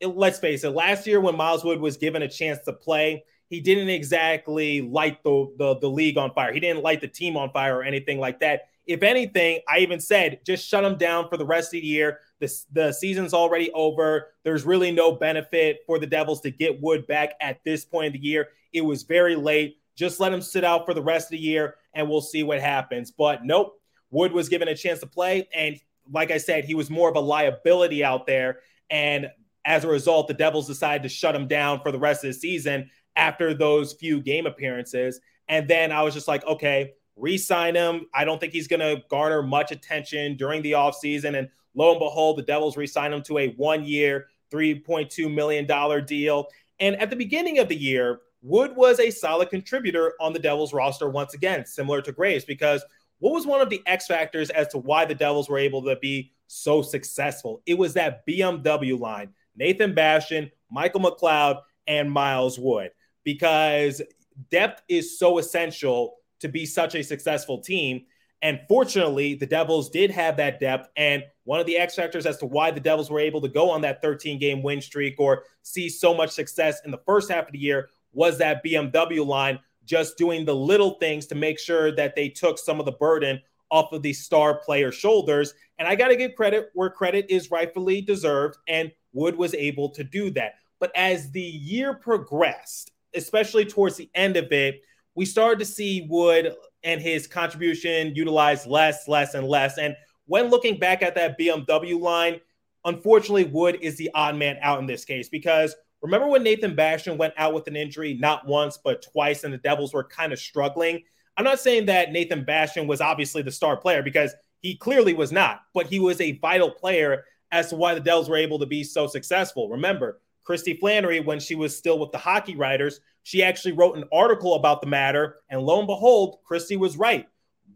it, 0.00 0.06
let's 0.06 0.38
face 0.38 0.64
it, 0.64 0.70
last 0.70 1.06
year 1.06 1.20
when 1.20 1.36
Miles 1.36 1.62
Wood 1.62 1.80
was 1.80 1.98
given 1.98 2.22
a 2.22 2.28
chance 2.28 2.60
to 2.64 2.72
play, 2.72 3.24
he 3.50 3.60
didn't 3.60 3.90
exactly 3.90 4.80
light 4.80 5.22
the, 5.22 5.52
the, 5.58 5.78
the 5.80 5.90
league 5.90 6.16
on 6.16 6.32
fire. 6.32 6.54
He 6.54 6.60
didn't 6.60 6.82
light 6.82 7.02
the 7.02 7.08
team 7.08 7.36
on 7.36 7.50
fire 7.50 7.76
or 7.76 7.82
anything 7.82 8.18
like 8.18 8.40
that. 8.40 8.68
If 8.86 9.02
anything, 9.02 9.60
I 9.68 9.80
even 9.80 10.00
said 10.00 10.40
just 10.46 10.66
shut 10.66 10.82
him 10.82 10.96
down 10.96 11.28
for 11.28 11.36
the 11.36 11.44
rest 11.44 11.74
of 11.74 11.82
the 11.82 11.86
year. 11.86 12.20
The, 12.40 12.50
the 12.72 12.92
season's 12.92 13.34
already 13.34 13.70
over. 13.72 14.32
There's 14.42 14.64
really 14.64 14.92
no 14.92 15.12
benefit 15.12 15.80
for 15.86 15.98
the 15.98 16.06
Devils 16.06 16.40
to 16.40 16.50
get 16.50 16.80
Wood 16.80 17.06
back 17.06 17.34
at 17.42 17.62
this 17.66 17.84
point 17.84 18.06
of 18.06 18.12
the 18.14 18.26
year. 18.26 18.48
It 18.72 18.80
was 18.80 19.02
very 19.02 19.36
late. 19.36 19.76
Just 19.94 20.20
let 20.20 20.32
him 20.32 20.40
sit 20.40 20.64
out 20.64 20.86
for 20.86 20.94
the 20.94 21.02
rest 21.02 21.26
of 21.26 21.32
the 21.32 21.38
year 21.38 21.74
and 21.92 22.08
we'll 22.08 22.22
see 22.22 22.44
what 22.44 22.60
happens. 22.60 23.10
But 23.10 23.44
nope, 23.44 23.78
Wood 24.10 24.32
was 24.32 24.48
given 24.48 24.68
a 24.68 24.74
chance 24.74 25.00
to 25.00 25.06
play. 25.06 25.50
And 25.54 25.78
like 26.10 26.30
I 26.30 26.38
said, 26.38 26.64
he 26.64 26.74
was 26.74 26.90
more 26.90 27.08
of 27.08 27.16
a 27.16 27.20
liability 27.20 28.04
out 28.04 28.26
there. 28.26 28.60
And 28.90 29.30
as 29.64 29.84
a 29.84 29.88
result, 29.88 30.28
the 30.28 30.34
Devils 30.34 30.66
decided 30.66 31.02
to 31.02 31.08
shut 31.08 31.34
him 31.34 31.48
down 31.48 31.80
for 31.80 31.90
the 31.90 31.98
rest 31.98 32.24
of 32.24 32.28
the 32.28 32.34
season 32.34 32.90
after 33.16 33.54
those 33.54 33.94
few 33.94 34.20
game 34.20 34.46
appearances. 34.46 35.20
And 35.48 35.68
then 35.68 35.92
I 35.92 36.02
was 36.02 36.14
just 36.14 36.28
like, 36.28 36.44
okay, 36.46 36.92
re-sign 37.16 37.74
him. 37.74 38.06
I 38.14 38.24
don't 38.24 38.40
think 38.40 38.52
he's 38.52 38.68
going 38.68 38.80
to 38.80 39.02
garner 39.08 39.42
much 39.42 39.72
attention 39.72 40.36
during 40.36 40.62
the 40.62 40.72
offseason. 40.72 41.36
And 41.38 41.48
lo 41.74 41.90
and 41.90 41.98
behold, 41.98 42.38
the 42.38 42.42
Devils 42.42 42.76
re-sign 42.76 43.12
him 43.12 43.22
to 43.22 43.38
a 43.38 43.48
one-year, 43.54 44.26
$3.2 44.52 45.32
million 45.32 46.04
deal. 46.04 46.46
And 46.78 46.96
at 46.96 47.10
the 47.10 47.16
beginning 47.16 47.58
of 47.58 47.68
the 47.68 47.76
year, 47.76 48.20
Wood 48.42 48.76
was 48.76 49.00
a 49.00 49.10
solid 49.10 49.50
contributor 49.50 50.14
on 50.20 50.32
the 50.32 50.38
Devils 50.38 50.72
roster 50.72 51.08
once 51.08 51.34
again, 51.34 51.66
similar 51.66 52.00
to 52.02 52.12
Graves, 52.12 52.44
because 52.44 52.84
what 53.18 53.32
was 53.32 53.46
one 53.46 53.60
of 53.60 53.70
the 53.70 53.82
X 53.86 54.06
factors 54.06 54.50
as 54.50 54.68
to 54.68 54.78
why 54.78 55.04
the 55.04 55.14
Devils 55.14 55.48
were 55.48 55.58
able 55.58 55.82
to 55.84 55.96
be 55.96 56.32
so 56.46 56.82
successful? 56.82 57.62
It 57.66 57.78
was 57.78 57.94
that 57.94 58.26
BMW 58.26 58.98
line. 58.98 59.30
Nathan 59.56 59.94
Bastian, 59.94 60.50
Michael 60.70 61.00
McLeod, 61.00 61.60
and 61.86 62.10
Miles 62.10 62.58
Wood 62.58 62.90
because 63.24 64.02
depth 64.50 64.82
is 64.88 65.18
so 65.18 65.38
essential 65.38 66.16
to 66.40 66.48
be 66.48 66.66
such 66.66 66.94
a 66.94 67.02
successful 67.02 67.60
team. 67.60 68.04
And 68.42 68.60
fortunately, 68.68 69.34
the 69.34 69.46
Devils 69.46 69.88
did 69.88 70.10
have 70.10 70.36
that 70.36 70.60
depth. 70.60 70.90
And 70.96 71.24
one 71.44 71.58
of 71.58 71.66
the 71.66 71.78
X 71.78 71.94
factors 71.94 72.26
as 72.26 72.36
to 72.38 72.46
why 72.46 72.70
the 72.70 72.80
Devils 72.80 73.10
were 73.10 73.20
able 73.20 73.40
to 73.40 73.48
go 73.48 73.70
on 73.70 73.80
that 73.80 74.02
13 74.02 74.38
game 74.38 74.62
win 74.62 74.80
streak 74.80 75.18
or 75.18 75.44
see 75.62 75.88
so 75.88 76.14
much 76.14 76.30
success 76.30 76.80
in 76.84 76.90
the 76.90 77.00
first 77.06 77.30
half 77.30 77.46
of 77.46 77.52
the 77.52 77.58
year 77.58 77.88
was 78.12 78.38
that 78.38 78.64
BMW 78.64 79.24
line 79.24 79.58
just 79.86 80.18
doing 80.18 80.44
the 80.44 80.54
little 80.54 80.92
things 80.92 81.26
to 81.26 81.34
make 81.34 81.58
sure 81.58 81.90
that 81.92 82.14
they 82.14 82.28
took 82.28 82.58
some 82.58 82.78
of 82.78 82.86
the 82.86 82.92
burden 82.92 83.40
off 83.70 83.92
of 83.92 84.02
the 84.02 84.12
star 84.12 84.58
player 84.58 84.92
shoulders. 84.92 85.54
And 85.78 85.88
I 85.88 85.94
got 85.94 86.08
to 86.08 86.16
give 86.16 86.34
credit 86.34 86.70
where 86.74 86.90
credit 86.90 87.26
is 87.28 87.50
rightfully 87.50 88.00
deserved. 88.00 88.58
And 88.68 88.92
Wood 89.12 89.36
was 89.36 89.54
able 89.54 89.90
to 89.90 90.04
do 90.04 90.30
that. 90.32 90.54
But 90.78 90.92
as 90.94 91.30
the 91.30 91.40
year 91.40 91.94
progressed, 91.94 92.92
especially 93.14 93.64
towards 93.64 93.96
the 93.96 94.10
end 94.14 94.36
of 94.36 94.52
it, 94.52 94.82
we 95.14 95.24
started 95.24 95.58
to 95.60 95.64
see 95.64 96.06
Wood 96.08 96.54
and 96.84 97.00
his 97.00 97.26
contribution 97.26 98.14
utilized 98.14 98.66
less, 98.66 99.08
less, 99.08 99.34
and 99.34 99.46
less. 99.46 99.78
And 99.78 99.96
when 100.26 100.50
looking 100.50 100.78
back 100.78 101.02
at 101.02 101.14
that 101.14 101.38
BMW 101.38 101.98
line, 101.98 102.40
unfortunately, 102.84 103.44
Wood 103.44 103.78
is 103.80 103.96
the 103.96 104.10
odd 104.14 104.36
man 104.36 104.58
out 104.60 104.78
in 104.78 104.86
this 104.86 105.04
case 105.04 105.28
because 105.28 105.74
remember 106.06 106.28
when 106.28 106.42
Nathan 106.42 106.74
Bastian 106.74 107.18
went 107.18 107.34
out 107.36 107.52
with 107.52 107.66
an 107.66 107.76
injury 107.76 108.14
not 108.14 108.46
once, 108.46 108.78
but 108.82 109.02
twice, 109.02 109.44
and 109.44 109.52
the 109.52 109.58
Devils 109.58 109.92
were 109.92 110.04
kind 110.04 110.32
of 110.32 110.38
struggling? 110.38 111.02
I'm 111.36 111.44
not 111.44 111.60
saying 111.60 111.86
that 111.86 112.12
Nathan 112.12 112.44
Bastian 112.44 112.86
was 112.86 113.00
obviously 113.00 113.42
the 113.42 113.52
star 113.52 113.76
player 113.76 114.02
because 114.02 114.32
he 114.60 114.76
clearly 114.76 115.12
was 115.12 115.32
not, 115.32 115.60
but 115.74 115.86
he 115.86 115.98
was 115.98 116.20
a 116.20 116.38
vital 116.38 116.70
player 116.70 117.24
as 117.52 117.68
to 117.68 117.76
why 117.76 117.94
the 117.94 118.00
Devils 118.00 118.28
were 118.28 118.36
able 118.36 118.58
to 118.58 118.66
be 118.66 118.82
so 118.82 119.06
successful. 119.06 119.68
Remember, 119.68 120.20
Christy 120.44 120.74
Flannery, 120.74 121.20
when 121.20 121.40
she 121.40 121.54
was 121.54 121.76
still 121.76 121.98
with 121.98 122.12
the 122.12 122.18
hockey 122.18 122.56
writers, 122.56 123.00
she 123.24 123.42
actually 123.42 123.72
wrote 123.72 123.96
an 123.96 124.04
article 124.12 124.54
about 124.54 124.80
the 124.80 124.86
matter. 124.86 125.36
And 125.50 125.60
lo 125.60 125.78
and 125.78 125.86
behold, 125.86 126.38
Christy 126.44 126.76
was 126.76 126.96
right. 126.96 127.26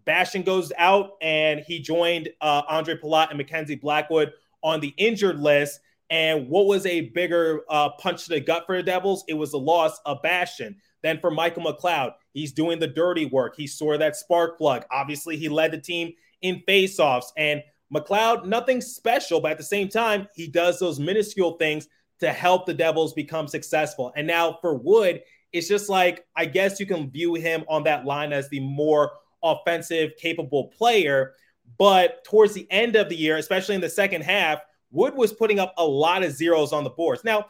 Bastian 0.04 0.42
goes 0.42 0.72
out 0.78 1.10
and 1.20 1.60
he 1.60 1.80
joined 1.80 2.30
uh, 2.40 2.62
Ondrej 2.62 3.00
Palat 3.00 3.28
and 3.28 3.38
Mackenzie 3.38 3.74
Blackwood 3.74 4.32
on 4.62 4.80
the 4.80 4.94
injured 4.96 5.40
list. 5.40 5.80
And 6.10 6.48
what 6.48 6.66
was 6.66 6.86
a 6.86 7.02
bigger 7.10 7.60
uh, 7.70 7.90
punch 7.90 8.24
to 8.24 8.30
the 8.30 8.40
gut 8.40 8.64
for 8.66 8.76
the 8.76 8.82
Devils? 8.82 9.24
It 9.28 9.34
was 9.34 9.52
the 9.52 9.58
loss 9.58 10.00
of 10.04 10.20
Bastian. 10.22 10.76
Then 11.02 11.20
for 11.20 11.30
Michael 11.30 11.62
McLeod, 11.62 12.12
he's 12.32 12.52
doing 12.52 12.78
the 12.78 12.88
dirty 12.88 13.26
work. 13.26 13.54
He 13.56 13.66
saw 13.66 13.96
that 13.96 14.16
spark 14.16 14.58
plug. 14.58 14.84
Obviously, 14.90 15.36
he 15.36 15.48
led 15.48 15.70
the 15.70 15.80
team 15.80 16.12
in 16.42 16.62
faceoffs. 16.68 17.26
And 17.36 17.62
McLeod, 17.94 18.44
nothing 18.44 18.80
special, 18.80 19.40
but 19.40 19.52
at 19.52 19.58
the 19.58 19.64
same 19.64 19.88
time, 19.88 20.28
he 20.34 20.48
does 20.48 20.78
those 20.78 20.98
minuscule 20.98 21.52
things 21.52 21.88
to 22.20 22.32
help 22.32 22.66
the 22.66 22.74
Devils 22.74 23.14
become 23.14 23.48
successful. 23.48 24.12
And 24.14 24.26
now 24.26 24.58
for 24.60 24.74
Wood, 24.74 25.22
it's 25.52 25.68
just 25.68 25.88
like, 25.88 26.26
I 26.36 26.44
guess 26.44 26.78
you 26.78 26.86
can 26.86 27.10
view 27.10 27.34
him 27.34 27.64
on 27.68 27.84
that 27.84 28.04
line 28.04 28.32
as 28.32 28.48
the 28.48 28.60
more 28.60 29.12
offensive, 29.42 30.12
capable 30.18 30.68
player. 30.68 31.32
But 31.78 32.24
towards 32.24 32.52
the 32.52 32.70
end 32.70 32.94
of 32.96 33.08
the 33.08 33.16
year, 33.16 33.36
especially 33.36 33.74
in 33.74 33.80
the 33.80 33.88
second 33.88 34.22
half, 34.22 34.60
Wood 34.90 35.14
was 35.14 35.32
putting 35.32 35.58
up 35.58 35.74
a 35.78 35.84
lot 35.84 36.22
of 36.22 36.32
zeros 36.32 36.72
on 36.72 36.84
the 36.84 36.90
boards. 36.90 37.24
Now, 37.24 37.46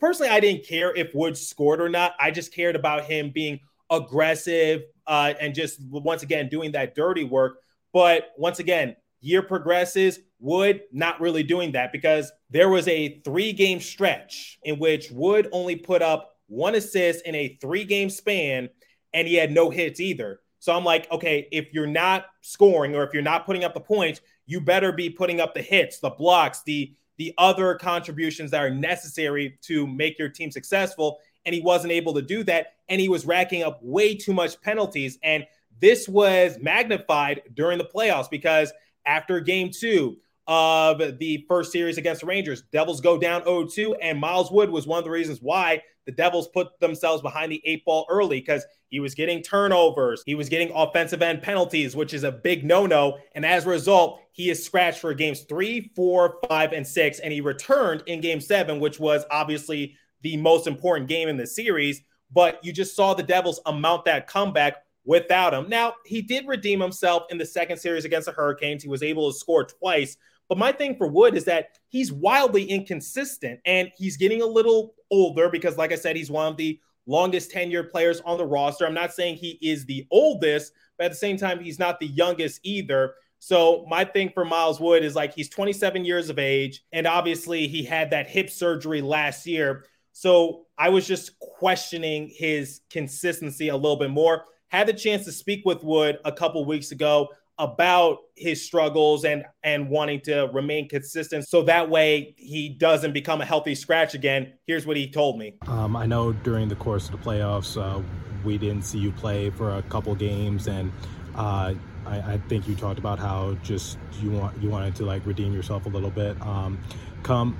personally, 0.00 0.30
I 0.30 0.40
didn't 0.40 0.66
care 0.66 0.94
if 0.94 1.14
Wood 1.14 1.36
scored 1.36 1.80
or 1.80 1.88
not. 1.88 2.12
I 2.20 2.30
just 2.30 2.52
cared 2.52 2.76
about 2.76 3.04
him 3.04 3.30
being 3.30 3.60
aggressive 3.90 4.82
uh, 5.06 5.34
and 5.40 5.54
just 5.54 5.80
once 5.82 6.22
again 6.22 6.48
doing 6.48 6.72
that 6.72 6.94
dirty 6.94 7.24
work. 7.24 7.58
But 7.92 8.32
once 8.36 8.58
again, 8.58 8.96
year 9.20 9.42
progresses, 9.42 10.20
Wood 10.40 10.82
not 10.92 11.20
really 11.20 11.42
doing 11.42 11.72
that 11.72 11.90
because 11.92 12.30
there 12.50 12.68
was 12.68 12.86
a 12.88 13.20
three 13.24 13.52
game 13.52 13.80
stretch 13.80 14.58
in 14.62 14.78
which 14.78 15.10
Wood 15.10 15.48
only 15.52 15.76
put 15.76 16.02
up 16.02 16.36
one 16.48 16.74
assist 16.74 17.24
in 17.24 17.34
a 17.34 17.56
three 17.60 17.84
game 17.84 18.10
span 18.10 18.68
and 19.14 19.26
he 19.26 19.34
had 19.34 19.52
no 19.52 19.70
hits 19.70 20.00
either. 20.00 20.40
So 20.58 20.74
I'm 20.74 20.84
like, 20.84 21.10
okay, 21.10 21.48
if 21.52 21.72
you're 21.72 21.86
not 21.86 22.26
scoring 22.40 22.94
or 22.94 23.04
if 23.04 23.14
you're 23.14 23.22
not 23.22 23.46
putting 23.46 23.64
up 23.64 23.74
the 23.74 23.80
points, 23.80 24.20
you 24.46 24.60
better 24.60 24.92
be 24.92 25.10
putting 25.10 25.40
up 25.40 25.54
the 25.54 25.62
hits, 25.62 25.98
the 25.98 26.10
blocks, 26.10 26.62
the 26.62 26.94
the 27.16 27.32
other 27.38 27.76
contributions 27.76 28.50
that 28.50 28.60
are 28.60 28.70
necessary 28.70 29.56
to 29.62 29.86
make 29.86 30.18
your 30.18 30.28
team 30.28 30.50
successful. 30.50 31.20
And 31.46 31.54
he 31.54 31.60
wasn't 31.60 31.92
able 31.92 32.12
to 32.14 32.22
do 32.22 32.42
that. 32.44 32.74
And 32.88 33.00
he 33.00 33.08
was 33.08 33.24
racking 33.24 33.62
up 33.62 33.78
way 33.82 34.16
too 34.16 34.32
much 34.32 34.60
penalties. 34.60 35.16
And 35.22 35.46
this 35.80 36.08
was 36.08 36.58
magnified 36.60 37.42
during 37.54 37.78
the 37.78 37.84
playoffs 37.84 38.28
because 38.28 38.72
after 39.06 39.38
game 39.38 39.70
two 39.70 40.16
of 40.46 41.18
the 41.18 41.44
first 41.48 41.72
series 41.72 41.98
against 41.98 42.20
the 42.20 42.26
Rangers. 42.26 42.62
Devils 42.72 43.00
go 43.00 43.18
down 43.18 43.44
0 43.44 43.66
2, 43.66 43.94
and 43.94 44.18
Miles 44.18 44.50
Wood 44.50 44.70
was 44.70 44.86
one 44.86 44.98
of 44.98 45.04
the 45.04 45.10
reasons 45.10 45.38
why 45.40 45.82
the 46.04 46.12
Devils 46.12 46.48
put 46.48 46.78
themselves 46.80 47.22
behind 47.22 47.50
the 47.50 47.62
eight 47.64 47.84
ball 47.84 48.06
early 48.10 48.40
because 48.40 48.64
he 48.94 49.00
was 49.00 49.16
getting 49.16 49.42
turnovers, 49.42 50.22
he 50.24 50.36
was 50.36 50.48
getting 50.48 50.70
offensive 50.70 51.20
end 51.20 51.42
penalties, 51.42 51.96
which 51.96 52.14
is 52.14 52.22
a 52.22 52.30
big 52.30 52.64
no 52.64 52.86
no. 52.86 53.18
And 53.34 53.44
as 53.44 53.66
a 53.66 53.68
result, 53.68 54.20
he 54.30 54.50
is 54.50 54.64
scratched 54.64 55.00
for 55.00 55.12
games 55.14 55.40
three, 55.48 55.90
four, 55.96 56.38
five, 56.48 56.72
and 56.72 56.86
six. 56.86 57.18
And 57.18 57.32
he 57.32 57.40
returned 57.40 58.04
in 58.06 58.20
game 58.20 58.40
seven, 58.40 58.78
which 58.78 59.00
was 59.00 59.24
obviously 59.32 59.96
the 60.22 60.36
most 60.36 60.68
important 60.68 61.08
game 61.08 61.28
in 61.28 61.36
the 61.36 61.44
series. 61.44 62.02
But 62.30 62.64
you 62.64 62.72
just 62.72 62.94
saw 62.94 63.14
the 63.14 63.24
Devils 63.24 63.58
amount 63.66 64.04
that 64.04 64.28
comeback 64.28 64.84
without 65.04 65.52
him. 65.52 65.68
Now, 65.68 65.94
he 66.06 66.22
did 66.22 66.46
redeem 66.46 66.80
himself 66.80 67.24
in 67.30 67.38
the 67.38 67.46
second 67.46 67.78
series 67.78 68.04
against 68.04 68.26
the 68.26 68.32
Hurricanes. 68.32 68.84
He 68.84 68.88
was 68.88 69.02
able 69.02 69.32
to 69.32 69.36
score 69.36 69.64
twice. 69.64 70.16
But 70.48 70.58
my 70.58 70.70
thing 70.70 70.94
for 70.94 71.08
Wood 71.08 71.34
is 71.36 71.46
that 71.46 71.78
he's 71.88 72.12
wildly 72.12 72.62
inconsistent 72.62 73.58
and 73.66 73.90
he's 73.96 74.16
getting 74.16 74.40
a 74.40 74.46
little 74.46 74.94
older 75.10 75.48
because, 75.48 75.76
like 75.76 75.90
I 75.90 75.96
said, 75.96 76.14
he's 76.14 76.30
one 76.30 76.46
of 76.46 76.56
the 76.56 76.78
longest 77.06 77.52
tenured 77.52 77.90
players 77.90 78.20
on 78.22 78.38
the 78.38 78.46
roster. 78.46 78.86
I'm 78.86 78.94
not 78.94 79.12
saying 79.12 79.36
he 79.36 79.58
is 79.60 79.84
the 79.84 80.06
oldest, 80.10 80.72
but 80.98 81.04
at 81.04 81.12
the 81.12 81.16
same 81.16 81.36
time, 81.36 81.60
he's 81.60 81.78
not 81.78 82.00
the 82.00 82.06
youngest 82.06 82.60
either. 82.62 83.14
So 83.38 83.84
my 83.88 84.04
thing 84.04 84.30
for 84.32 84.44
Miles 84.44 84.80
Wood 84.80 85.04
is 85.04 85.14
like 85.14 85.34
he's 85.34 85.48
27 85.48 86.04
years 86.04 86.30
of 86.30 86.38
age, 86.38 86.82
and 86.92 87.06
obviously 87.06 87.66
he 87.66 87.84
had 87.84 88.10
that 88.10 88.26
hip 88.26 88.48
surgery 88.48 89.02
last 89.02 89.46
year. 89.46 89.84
So 90.12 90.66
I 90.78 90.88
was 90.88 91.06
just 91.06 91.38
questioning 91.38 92.30
his 92.34 92.80
consistency 92.90 93.68
a 93.68 93.76
little 93.76 93.96
bit 93.96 94.10
more 94.10 94.44
had 94.74 94.88
the 94.88 94.92
chance 94.92 95.24
to 95.24 95.30
speak 95.30 95.64
with 95.64 95.84
Wood 95.84 96.18
a 96.24 96.32
couple 96.32 96.64
weeks 96.64 96.90
ago 96.90 97.28
about 97.58 98.18
his 98.36 98.64
struggles 98.64 99.24
and 99.24 99.44
and 99.62 99.88
wanting 99.88 100.20
to 100.20 100.50
remain 100.52 100.88
consistent 100.88 101.46
so 101.46 101.62
that 101.62 101.88
way 101.88 102.34
he 102.36 102.68
doesn't 102.68 103.12
become 103.12 103.40
a 103.40 103.44
healthy 103.44 103.74
scratch 103.74 104.14
again. 104.14 104.52
Here's 104.66 104.86
what 104.86 104.96
he 104.96 105.08
told 105.10 105.38
me. 105.38 105.54
Um, 105.66 105.94
i 105.96 106.06
know 106.06 106.32
during 106.32 106.68
the 106.68 106.76
course 106.76 107.08
of 107.08 107.12
the 107.12 107.18
playoffs 107.18 107.80
uh, 107.80 108.02
we 108.44 108.58
didn't 108.58 108.82
see 108.82 108.98
you 108.98 109.12
play 109.12 109.50
for 109.50 109.76
a 109.76 109.82
couple 109.82 110.14
games 110.14 110.66
and 110.66 110.92
uh, 111.36 111.74
I, 112.06 112.34
I, 112.34 112.38
think 112.48 112.68
you 112.68 112.76
talked 112.76 112.98
about 112.98 113.18
how 113.18 113.56
just 113.62 113.98
you 114.20 114.30
want 114.30 114.60
you 114.62 114.68
wanted 114.68 114.94
to 114.96 115.04
like 115.04 115.24
redeem 115.26 115.52
yourself 115.52 115.86
a 115.86 115.88
little 115.88 116.10
bit. 116.10 116.40
Um, 116.42 116.78
come 117.22 117.56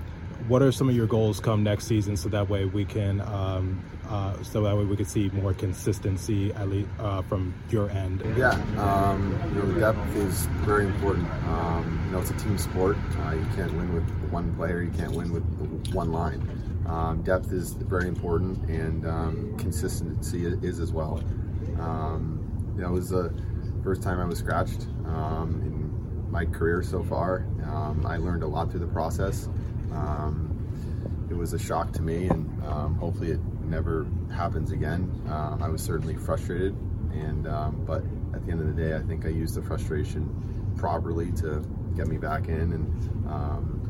what 0.48 0.62
are 0.62 0.72
some 0.72 0.88
of 0.88 0.94
your 0.94 1.06
goals 1.06 1.40
come 1.40 1.62
next 1.62 1.86
season 1.86 2.16
so 2.16 2.28
that 2.28 2.48
way 2.48 2.64
we 2.66 2.84
can 2.84 3.20
um, 3.22 3.82
uh, 4.08 4.42
so 4.42 4.62
that 4.62 4.76
way 4.76 4.84
we 4.84 4.96
could 4.96 5.08
see 5.08 5.28
more 5.30 5.54
consistency 5.54 6.52
at 6.54 6.68
least 6.68 6.88
uh, 6.98 7.22
from 7.22 7.54
your 7.70 7.90
end. 7.90 8.22
Yeah 8.36 8.52
um, 8.78 9.32
you 9.48 9.60
know 9.60 9.72
the 9.72 9.80
depth 9.80 10.16
is 10.16 10.46
very 10.64 10.86
important. 10.86 11.30
Um, 11.48 12.02
you 12.06 12.12
know 12.12 12.20
it's 12.20 12.30
a 12.30 12.34
team 12.34 12.58
sport. 12.58 12.96
Uh, 13.18 13.32
you 13.32 13.46
can't 13.56 13.72
win 13.74 13.94
with 13.94 14.08
one 14.30 14.54
player 14.56 14.82
you 14.82 14.90
can't 14.90 15.12
win 15.12 15.32
with 15.32 15.44
one 15.92 16.12
line. 16.12 16.40
Um, 16.86 17.22
depth 17.22 17.52
is 17.52 17.72
very 17.72 18.08
important 18.08 18.58
and 18.68 19.06
um, 19.06 19.56
consistency 19.58 20.46
is 20.46 20.80
as 20.80 20.92
well. 20.92 21.22
Um, 21.80 22.72
you 22.76 22.82
know 22.82 22.88
it 22.88 22.94
was 22.94 23.10
the 23.10 23.34
first 23.82 24.02
time 24.02 24.20
I 24.20 24.24
was 24.24 24.38
scratched 24.38 24.82
in 24.82 26.30
my 26.30 26.44
career 26.44 26.82
so 26.82 27.02
far. 27.04 27.46
I 28.04 28.16
learned 28.16 28.42
a 28.42 28.46
lot 28.46 28.70
through 28.70 28.80
the 28.80 28.86
process. 28.86 29.48
Um, 29.92 30.54
it 31.30 31.34
was 31.34 31.52
a 31.52 31.58
shock 31.58 31.92
to 31.92 32.02
me, 32.02 32.28
and 32.28 32.62
um, 32.64 32.94
hopefully 32.94 33.32
it 33.32 33.40
never 33.66 34.06
happens 34.32 34.72
again. 34.72 35.10
Uh, 35.28 35.56
I 35.60 35.68
was 35.68 35.82
certainly 35.82 36.16
frustrated, 36.16 36.74
and 37.12 37.46
um, 37.46 37.84
but 37.86 38.02
at 38.34 38.44
the 38.44 38.52
end 38.52 38.60
of 38.60 38.74
the 38.74 38.82
day, 38.82 38.94
I 38.94 39.00
think 39.00 39.24
I 39.24 39.28
used 39.28 39.54
the 39.54 39.62
frustration 39.62 40.74
properly 40.76 41.30
to 41.32 41.64
get 41.96 42.08
me 42.08 42.18
back 42.18 42.48
in, 42.48 42.72
and 42.72 43.28
um, 43.28 43.80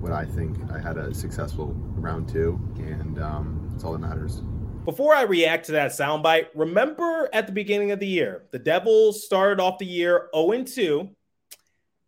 what 0.00 0.12
I 0.12 0.24
think 0.24 0.58
I 0.70 0.78
had 0.78 0.96
a 0.96 1.14
successful 1.14 1.74
round 1.94 2.28
two, 2.28 2.60
and 2.76 3.22
um, 3.22 3.78
all 3.84 3.92
that 3.92 3.98
matters. 3.98 4.42
Before 4.84 5.14
I 5.14 5.22
react 5.22 5.66
to 5.66 5.72
that 5.72 5.92
soundbite, 5.92 6.48
remember 6.54 7.28
at 7.32 7.46
the 7.46 7.52
beginning 7.52 7.92
of 7.92 8.00
the 8.00 8.06
year, 8.06 8.44
the 8.50 8.58
Devils 8.58 9.24
started 9.24 9.60
off 9.62 9.78
the 9.78 9.86
year 9.86 10.28
0 10.34 10.64
2 10.64 11.08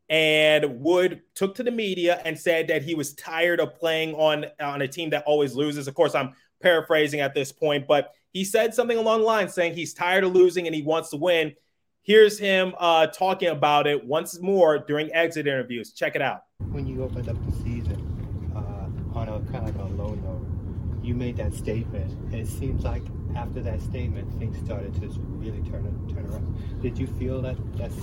and 0.09 0.81
Wood 0.81 1.23
took 1.35 1.55
to 1.57 1.63
the 1.63 1.71
media 1.71 2.21
and 2.25 2.39
said 2.39 2.69
that 2.69 2.83
he 2.83 2.95
was 2.95 3.15
tired 3.15 3.61
of 3.61 3.75
playing 3.75 4.15
on 4.15 4.47
on 4.61 4.83
a 4.83 4.89
team 4.89 5.11
that 5.11 5.25
always 5.25 5.55
loses. 5.55 5.89
Of 5.89 5.95
course, 5.95 6.15
I'm 6.15 6.35
paraphrasing 6.65 7.21
at 7.21 7.35
this 7.35 7.53
point, 7.53 7.87
but 7.87 8.13
he 8.33 8.43
said 8.45 8.75
something 8.75 8.97
along 8.97 9.21
the 9.21 9.27
line 9.27 9.49
saying 9.49 9.75
he's 9.75 9.95
tired 9.95 10.25
of 10.25 10.33
losing 10.33 10.67
and 10.67 10.75
he 10.75 10.83
wants 10.83 11.11
to 11.11 11.17
win. 11.17 11.55
Here's 12.03 12.39
him 12.39 12.75
uh, 12.79 13.07
talking 13.07 13.49
about 13.49 13.87
it 13.87 14.05
once 14.05 14.41
more 14.41 14.79
during 14.79 15.13
exit 15.13 15.47
interviews. 15.47 15.93
Check 15.93 16.17
it 16.17 16.23
out. 16.23 16.41
When 16.73 16.87
you 16.87 17.05
opened 17.05 17.29
up 17.29 17.37
the 17.47 17.53
season 17.63 18.53
uh, 18.57 19.19
on 19.19 19.29
a 19.29 19.41
kind 19.53 19.69
of 19.69 19.77
like 19.77 19.79
a 19.79 19.95
low 19.95 20.15
note, 20.15 20.47
you 21.03 21.15
made 21.15 21.37
that 21.37 21.53
statement, 21.53 22.11
and 22.33 22.35
it 22.35 22.49
seems 22.49 22.83
like 22.83 23.03
after 23.37 23.61
that 23.61 23.81
statement, 23.83 24.27
things 24.39 24.57
started 24.65 24.95
to 25.01 25.07
really 25.39 25.63
turn 25.71 25.85
turn 26.15 26.25
around. 26.31 26.81
Did 26.81 26.99
you 26.99 27.07
feel 27.07 27.43
that 27.43 27.57
that's, 27.77 27.95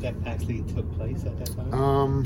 that 0.00 0.14
actually 0.26 0.62
took 0.74 0.90
place 0.96 1.24
at 1.24 1.38
that 1.38 1.56
time? 1.56 1.72
Um, 1.72 2.24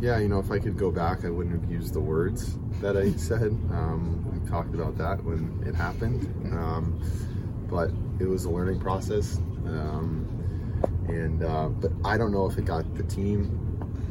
yeah, 0.00 0.18
you 0.18 0.28
know, 0.28 0.38
if 0.38 0.50
I 0.50 0.58
could 0.58 0.76
go 0.76 0.90
back, 0.90 1.24
I 1.24 1.30
wouldn't 1.30 1.60
have 1.60 1.70
used 1.70 1.94
the 1.94 2.00
words 2.00 2.56
that 2.80 2.96
I 2.96 3.12
said. 3.12 3.50
Um, 3.72 4.24
we 4.32 4.48
talked 4.48 4.74
about 4.74 4.96
that 4.98 5.22
when 5.24 5.62
it 5.66 5.74
happened, 5.74 6.24
um, 6.52 7.00
but 7.68 7.90
it 8.20 8.26
was 8.26 8.44
a 8.44 8.50
learning 8.50 8.80
process. 8.80 9.38
Um, 9.66 10.26
and 11.08 11.42
uh, 11.42 11.68
but 11.68 11.90
I 12.04 12.16
don't 12.16 12.32
know 12.32 12.46
if 12.46 12.58
it 12.58 12.64
got 12.64 12.94
the 12.94 13.02
team 13.04 13.58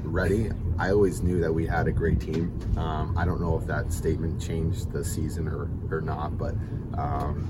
ready. 0.03 0.49
I 0.77 0.91
always 0.91 1.21
knew 1.21 1.39
that 1.41 1.51
we 1.51 1.65
had 1.65 1.87
a 1.87 1.91
great 1.91 2.19
team. 2.19 2.59
Um, 2.77 3.17
I 3.17 3.25
don't 3.25 3.41
know 3.41 3.57
if 3.57 3.65
that 3.67 3.91
statement 3.91 4.41
changed 4.41 4.91
the 4.91 5.03
season 5.03 5.47
or, 5.47 5.69
or 5.91 6.01
not, 6.01 6.37
but 6.37 6.53
um, 6.97 7.49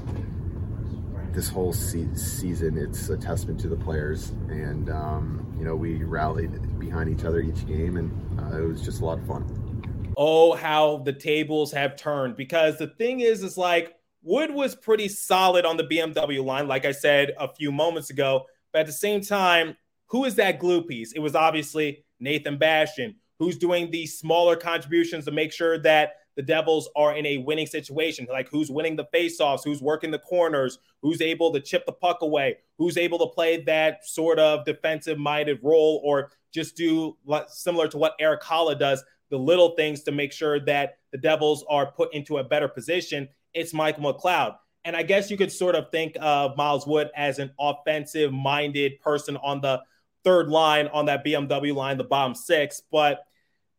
this 1.33 1.49
whole 1.49 1.73
se- 1.73 2.15
season, 2.15 2.77
it's 2.77 3.09
a 3.09 3.17
testament 3.17 3.59
to 3.61 3.67
the 3.67 3.75
players. 3.75 4.29
And, 4.49 4.89
um, 4.89 5.45
you 5.57 5.65
know, 5.65 5.75
we 5.75 6.03
rallied 6.03 6.59
behind 6.79 7.09
each 7.09 7.25
other 7.25 7.39
each 7.39 7.65
game, 7.67 7.97
and 7.97 8.39
uh, 8.39 8.57
it 8.57 8.67
was 8.67 8.81
just 8.81 9.01
a 9.01 9.05
lot 9.05 9.19
of 9.19 9.27
fun. 9.27 10.13
Oh, 10.17 10.55
how 10.55 10.97
the 11.05 11.13
tables 11.13 11.71
have 11.73 11.95
turned. 11.95 12.35
Because 12.35 12.77
the 12.77 12.87
thing 12.87 13.19
is, 13.19 13.43
is 13.43 13.57
like 13.57 13.95
Wood 14.23 14.53
was 14.53 14.75
pretty 14.75 15.07
solid 15.07 15.65
on 15.65 15.77
the 15.77 15.83
BMW 15.83 16.43
line, 16.43 16.67
like 16.67 16.85
I 16.85 16.91
said 16.91 17.33
a 17.39 17.53
few 17.53 17.71
moments 17.71 18.09
ago. 18.09 18.45
But 18.73 18.79
at 18.79 18.85
the 18.87 18.93
same 18.93 19.21
time, 19.21 19.77
who 20.07 20.25
is 20.25 20.35
that 20.35 20.59
glue 20.59 20.83
piece? 20.83 21.13
It 21.13 21.19
was 21.19 21.35
obviously 21.35 22.03
Nathan 22.19 22.57
Bastian, 22.57 23.15
who's 23.39 23.57
doing 23.57 23.91
these 23.91 24.17
smaller 24.17 24.55
contributions 24.55 25.25
to 25.25 25.31
make 25.31 25.53
sure 25.53 25.77
that 25.79 26.13
the 26.37 26.43
Devils 26.43 26.87
are 26.95 27.17
in 27.17 27.25
a 27.25 27.39
winning 27.39 27.67
situation. 27.67 28.27
Like 28.29 28.47
who's 28.47 28.69
winning 28.69 28.95
the 28.95 29.07
faceoffs, 29.13 29.63
who's 29.65 29.81
working 29.81 30.11
the 30.11 30.19
corners, 30.19 30.79
who's 31.01 31.19
able 31.19 31.51
to 31.51 31.59
chip 31.59 31.85
the 31.85 31.91
puck 31.91 32.19
away, 32.21 32.57
who's 32.77 32.95
able 32.95 33.19
to 33.19 33.27
play 33.27 33.63
that 33.63 34.07
sort 34.07 34.39
of 34.39 34.63
defensive 34.63 35.17
minded 35.17 35.59
role 35.63 35.99
or 36.05 36.31
just 36.53 36.77
do 36.77 37.17
similar 37.49 37.87
to 37.89 37.97
what 37.97 38.15
Erik 38.19 38.43
Haula 38.43 38.77
does, 38.77 39.03
the 39.29 39.37
little 39.37 39.71
things 39.71 40.03
to 40.03 40.11
make 40.11 40.31
sure 40.31 40.59
that 40.61 40.99
the 41.11 41.17
Devils 41.17 41.65
are 41.67 41.91
put 41.91 42.13
into 42.13 42.37
a 42.37 42.43
better 42.43 42.67
position. 42.67 43.27
It's 43.53 43.73
Michael 43.73 44.13
McLeod. 44.13 44.55
And 44.85 44.95
I 44.95 45.03
guess 45.03 45.29
you 45.29 45.37
could 45.37 45.51
sort 45.51 45.75
of 45.75 45.91
think 45.91 46.15
of 46.21 46.55
Miles 46.55 46.87
Wood 46.87 47.09
as 47.15 47.39
an 47.39 47.51
offensive 47.59 48.31
minded 48.31 49.01
person 49.01 49.35
on 49.37 49.59
the 49.59 49.81
third 50.23 50.49
line 50.49 50.87
on 50.87 51.07
that 51.07 51.25
BMW 51.25 51.73
line, 51.75 51.97
the 51.97 52.03
bottom 52.03 52.35
six. 52.35 52.81
But 52.91 53.25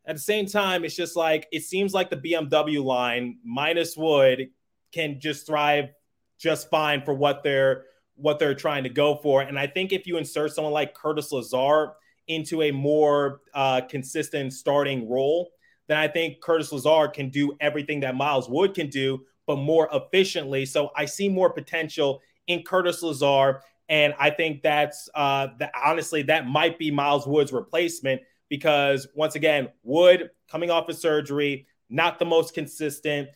at 0.08 0.16
the 0.16 0.22
same 0.22 0.46
time, 0.46 0.84
it's 0.84 0.96
just 0.96 1.16
like 1.16 1.46
it 1.52 1.62
seems 1.62 1.92
like 1.92 2.08
the 2.08 2.16
BMW 2.16 2.82
line 2.82 3.38
minus 3.44 3.94
Wood 3.94 4.48
can 4.90 5.20
just 5.20 5.46
thrive 5.46 5.90
just 6.38 6.70
fine 6.70 7.02
for 7.02 7.12
what 7.12 7.42
they're 7.42 7.84
what 8.14 8.38
they're 8.38 8.54
trying 8.54 8.84
to 8.84 8.88
go 8.88 9.16
for. 9.16 9.42
And 9.42 9.58
I 9.58 9.66
think 9.66 9.92
if 9.92 10.06
you 10.06 10.16
insert 10.16 10.52
someone 10.52 10.72
like 10.72 10.94
Curtis 10.94 11.30
Lazar 11.30 11.92
into 12.26 12.62
a 12.62 12.70
more 12.72 13.42
uh, 13.54 13.82
consistent 13.82 14.54
starting 14.54 15.08
role, 15.08 15.50
then 15.88 15.98
I 15.98 16.08
think 16.08 16.40
Curtis 16.40 16.72
Lazar 16.72 17.08
can 17.08 17.28
do 17.28 17.54
everything 17.60 18.00
that 18.00 18.16
Miles 18.16 18.48
Wood 18.48 18.74
can 18.74 18.88
do, 18.88 19.20
but 19.46 19.56
more 19.56 19.90
efficiently. 19.92 20.64
So 20.64 20.90
I 20.96 21.04
see 21.04 21.28
more 21.28 21.52
potential 21.52 22.22
in 22.46 22.62
Curtis 22.62 23.02
Lazar. 23.02 23.60
And 23.90 24.14
I 24.18 24.30
think 24.30 24.62
that's 24.62 25.08
uh, 25.14 25.48
that 25.58 25.72
honestly, 25.84 26.22
that 26.22 26.46
might 26.46 26.78
be 26.78 26.90
Miles 26.90 27.26
Wood's 27.26 27.52
replacement 27.52 28.22
because 28.48 29.06
once 29.14 29.34
again, 29.34 29.68
Wood 29.82 30.30
coming 30.50 30.70
off 30.70 30.88
of 30.88 30.96
surgery, 30.96 31.66
not 31.88 32.18
the 32.18 32.24
most 32.24 32.54
consistent. 32.54 33.28